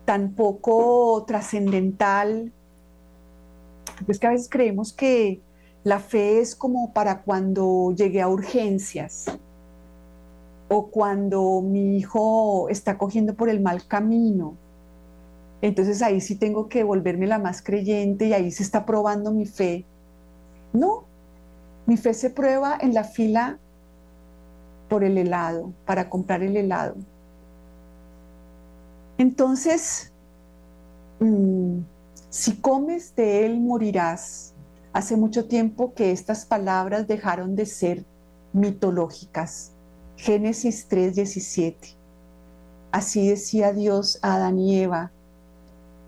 tan 0.04 0.34
poco 0.34 1.24
trascendental, 1.26 2.52
es 4.06 4.18
que 4.20 4.26
a 4.28 4.30
veces 4.30 4.48
creemos 4.48 4.92
que 4.92 5.40
la 5.82 5.98
fe 5.98 6.40
es 6.40 6.54
como 6.54 6.92
para 6.92 7.22
cuando 7.22 7.92
llegué 7.96 8.22
a 8.22 8.28
urgencias 8.28 9.26
o 10.68 10.88
cuando 10.88 11.62
mi 11.62 11.96
hijo 11.96 12.68
está 12.68 12.98
cogiendo 12.98 13.34
por 13.34 13.48
el 13.48 13.60
mal 13.60 13.86
camino. 13.86 14.56
Entonces 15.62 16.02
ahí 16.02 16.20
sí 16.20 16.36
tengo 16.36 16.68
que 16.68 16.84
volverme 16.84 17.26
la 17.26 17.38
más 17.38 17.62
creyente 17.62 18.26
y 18.26 18.32
ahí 18.32 18.50
se 18.50 18.62
está 18.62 18.84
probando 18.84 19.32
mi 19.32 19.46
fe. 19.46 19.84
No, 20.72 21.04
mi 21.86 21.96
fe 21.96 22.14
se 22.14 22.30
prueba 22.30 22.76
en 22.80 22.94
la 22.94 23.04
fila 23.04 23.58
por 24.88 25.04
el 25.04 25.18
helado, 25.18 25.72
para 25.86 26.08
comprar 26.08 26.42
el 26.42 26.56
helado. 26.56 26.94
Entonces, 29.16 30.12
mm, 31.18 31.78
si 32.30 32.56
comes 32.56 33.14
de 33.16 33.46
él 33.46 33.60
morirás. 33.60 34.54
Hace 34.92 35.16
mucho 35.16 35.46
tiempo 35.46 35.92
que 35.94 36.12
estas 36.12 36.46
palabras 36.46 37.06
dejaron 37.06 37.54
de 37.56 37.66
ser 37.66 38.04
mitológicas 38.52 39.72
Génesis 40.18 40.88
3:17. 40.88 41.94
Así 42.90 43.28
decía 43.28 43.72
Dios 43.72 44.18
a 44.20 44.34
Adán 44.34 44.58
y 44.58 44.80
Eva, 44.80 45.12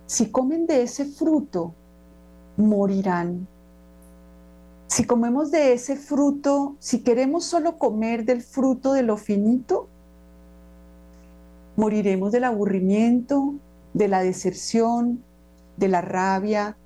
si 0.07 0.31
comen 0.31 0.67
de 0.67 0.83
ese 0.83 1.05
fruto, 1.05 1.73
morirán. 2.57 3.47
Si 4.89 5.05
comemos 5.05 5.53
de 5.53 5.73
ese 5.73 5.95
fruto, 5.95 6.75
si 6.81 7.05
queremos 7.05 7.45
solo 7.45 7.79
comer 7.79 8.25
del 8.25 8.43
fruto 8.43 8.93
de 8.93 9.05
lo 9.05 9.17
finito, 9.17 9.87
moriremos 11.77 12.33
del 12.33 12.45
aburrimiento, 12.45 13.55
de 13.95 14.09
la 14.09 14.23
deserción, 14.23 15.23
de 15.77 15.87
la 15.87 16.01
rabia, 16.01 16.77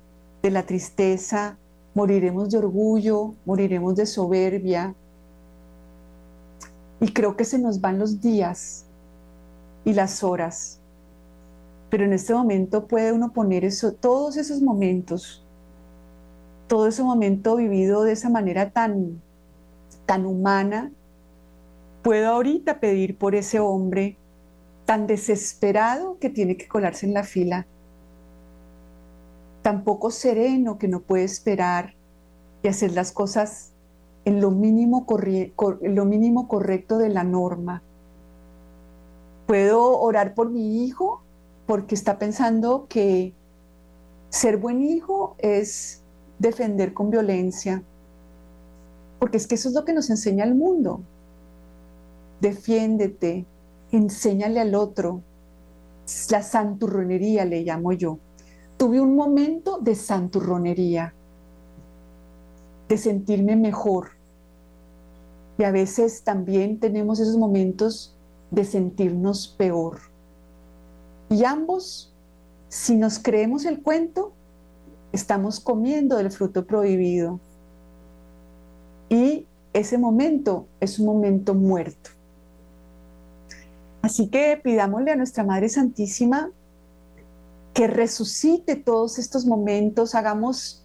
de 0.43 0.51
la 0.51 0.67
tristeza, 0.67 1.57
moriremos 1.95 2.51
de 2.51 2.59
orgullo, 2.59 3.33
moriremos 3.45 3.95
de 3.95 4.05
soberbia, 4.05 4.93
y 6.99 7.11
creo 7.11 7.35
que 7.35 7.43
se 7.43 7.59
nos 7.59 7.81
van 7.81 7.99
los 7.99 8.21
días 8.21 8.85
y 9.83 9.93
las 9.93 10.23
horas. 10.23 10.79
Pero 11.89 12.05
en 12.05 12.13
este 12.13 12.33
momento 12.33 12.87
puede 12.87 13.11
uno 13.11 13.31
poner 13.31 13.63
eso, 13.63 13.93
todos 13.93 14.37
esos 14.37 14.61
momentos, 14.61 15.45
todo 16.67 16.87
ese 16.87 17.03
momento 17.03 17.55
vivido 17.55 18.03
de 18.03 18.13
esa 18.13 18.29
manera 18.29 18.71
tan, 18.71 19.21
tan 20.05 20.25
humana. 20.25 20.91
Puedo 22.01 22.29
ahorita 22.29 22.79
pedir 22.79 23.17
por 23.17 23.35
ese 23.35 23.59
hombre 23.59 24.17
tan 24.85 25.07
desesperado 25.07 26.17
que 26.19 26.29
tiene 26.29 26.57
que 26.57 26.67
colarse 26.67 27.05
en 27.05 27.13
la 27.13 27.23
fila, 27.23 27.65
tan 29.61 29.83
poco 29.83 30.11
sereno 30.11 30.77
que 30.77 30.87
no 30.87 31.01
puede 31.01 31.23
esperar 31.23 31.95
y 32.61 32.67
hacer 32.67 32.93
las 32.93 33.11
cosas 33.11 33.74
en 34.25 34.41
lo 34.41 34.51
mínimo, 34.51 35.05
lo 35.81 36.05
mínimo 36.05 36.47
correcto 36.47 36.97
de 36.97 37.09
la 37.09 37.23
norma. 37.23 37.83
Puedo 39.45 39.99
orar 39.99 40.33
por 40.33 40.49
mi 40.49 40.83
hijo 40.83 41.21
porque 41.67 41.95
está 41.95 42.17
pensando 42.17 42.87
que 42.89 43.33
ser 44.29 44.57
buen 44.57 44.81
hijo 44.81 45.35
es 45.37 46.03
defender 46.39 46.93
con 46.93 47.11
violencia. 47.11 47.83
Porque 49.19 49.37
es 49.37 49.47
que 49.47 49.55
eso 49.55 49.69
es 49.69 49.75
lo 49.75 49.85
que 49.85 49.93
nos 49.93 50.09
enseña 50.09 50.43
el 50.43 50.55
mundo. 50.55 51.01
Defiéndete, 52.41 53.45
enséñale 53.91 54.59
al 54.59 54.75
otro. 54.75 55.21
La 56.29 56.41
santurronería 56.41 57.45
le 57.45 57.61
llamo 57.61 57.93
yo. 57.93 58.19
Tuve 58.77 58.99
un 58.99 59.15
momento 59.15 59.79
de 59.79 59.95
santurronería, 59.95 61.13
de 62.89 62.97
sentirme 62.97 63.55
mejor, 63.55 64.14
y 65.57 65.63
a 65.63 65.71
veces 65.71 66.23
también 66.23 66.79
tenemos 66.79 67.19
esos 67.19 67.37
momentos 67.37 68.15
de 68.51 68.65
sentirnos 68.65 69.47
peor. 69.47 69.99
Y 71.29 71.43
ambos, 71.43 72.13
si 72.69 72.95
nos 72.95 73.19
creemos 73.19 73.65
el 73.65 73.81
cuento, 73.81 74.33
estamos 75.11 75.59
comiendo 75.59 76.17
del 76.17 76.31
fruto 76.31 76.65
prohibido. 76.65 77.39
Y 79.09 79.47
ese 79.73 79.97
momento 79.97 80.67
es 80.79 80.99
un 80.99 81.05
momento 81.05 81.53
muerto. 81.53 82.11
Así 84.01 84.27
que 84.27 84.59
pidámosle 84.63 85.11
a 85.11 85.15
nuestra 85.15 85.43
Madre 85.43 85.69
Santísima 85.69 86.51
que 87.73 87.87
resucite 87.87 88.77
todos 88.77 89.19
estos 89.19 89.45
momentos, 89.45 90.15
hagamos 90.15 90.83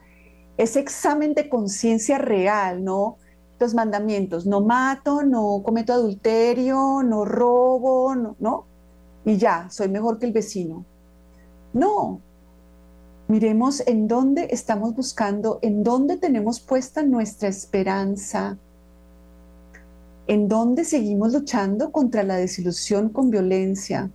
ese 0.56 0.80
examen 0.80 1.34
de 1.34 1.48
conciencia 1.48 2.18
real, 2.18 2.82
¿no? 2.82 3.16
Los 3.60 3.74
mandamientos, 3.74 4.46
no 4.46 4.62
mato, 4.62 5.22
no 5.22 5.62
cometo 5.62 5.92
adulterio, 5.92 7.02
no 7.04 7.26
robo, 7.26 8.14
no, 8.14 8.34
no, 8.38 8.64
y 9.24 9.36
ya, 9.36 9.68
soy 9.70 9.88
mejor 9.88 10.18
que 10.18 10.26
el 10.26 10.32
vecino. 10.32 10.86
No, 11.74 12.20
miremos 13.28 13.86
en 13.86 14.08
dónde 14.08 14.48
estamos 14.50 14.96
buscando, 14.96 15.58
en 15.60 15.84
dónde 15.84 16.16
tenemos 16.16 16.58
puesta 16.58 17.02
nuestra 17.02 17.48
esperanza, 17.48 18.56
en 20.26 20.48
dónde 20.48 20.84
seguimos 20.84 21.34
luchando 21.34 21.92
contra 21.92 22.22
la 22.22 22.36
desilusión 22.36 23.10
con 23.10 23.30
violencia. 23.30 24.10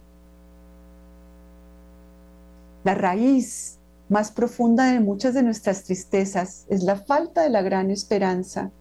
La 2.84 2.96
raíz 2.96 3.78
más 4.10 4.32
profunda 4.32 4.92
de 4.92 5.00
muchas 5.00 5.36
de 5.36 5.44
nuestras 5.44 5.84
tristezas 5.84 6.66
es 6.70 6.84
la 6.84 6.96
falta 6.96 7.44
de 7.44 7.50
la 7.50 7.62
gran 7.62 7.92
esperanza 7.92 8.72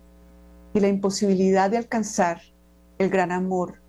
y 0.75 0.81
la 0.81 0.89
imposibilidad 0.89 1.71
de 1.71 1.79
alcanzar 1.79 2.43
el 2.99 3.09
gran 3.09 3.33
amor. 3.33 3.81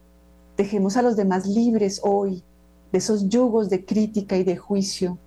Dejemos 0.55 0.95
a 0.95 1.01
los 1.01 1.15
demás 1.15 1.47
libres 1.47 1.99
hoy 2.03 2.43
de 2.91 2.99
esos 2.99 3.27
yugos 3.27 3.69
de 3.69 3.83
crítica 3.83 4.38
y 4.38 4.43
de 4.43 4.55
juicio. 4.55 5.17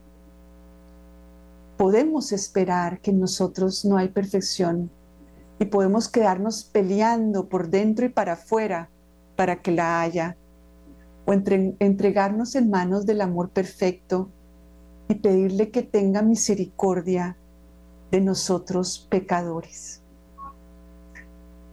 Podemos 1.76 2.32
esperar 2.32 3.00
que 3.00 3.10
en 3.10 3.20
nosotros 3.20 3.84
no 3.84 3.98
hay 3.98 4.08
perfección 4.08 4.90
y 5.58 5.66
podemos 5.66 6.08
quedarnos 6.08 6.64
peleando 6.64 7.48
por 7.48 7.68
dentro 7.68 8.06
y 8.06 8.08
para 8.08 8.34
afuera 8.34 8.88
para 9.36 9.60
que 9.60 9.72
la 9.72 10.00
haya, 10.00 10.36
o 11.26 11.32
entregarnos 11.32 12.54
en 12.54 12.70
manos 12.70 13.04
del 13.04 13.20
amor 13.20 13.50
perfecto 13.50 14.30
y 15.08 15.14
pedirle 15.14 15.70
que 15.70 15.82
tenga 15.82 16.22
misericordia 16.22 17.36
de 18.10 18.20
nosotros 18.20 19.06
pecadores. 19.10 19.97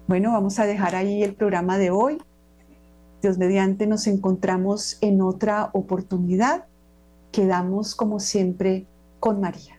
Bueno, 0.07 0.31
vamos 0.33 0.59
a 0.59 0.67
dejar 0.67 0.93
ahí 0.93 1.23
el 1.23 1.33
programa 1.33 1.79
de 1.79 1.89
hoy. 1.89 2.21
Dios 3.23 3.39
mediante 3.39 3.87
nos 3.87 4.05
encontramos 4.05 4.99
en 5.01 5.19
otra 5.19 5.71
oportunidad. 5.73 6.65
Quedamos 7.31 7.95
como 7.95 8.19
siempre 8.19 8.85
con 9.19 9.41
María. 9.41 9.74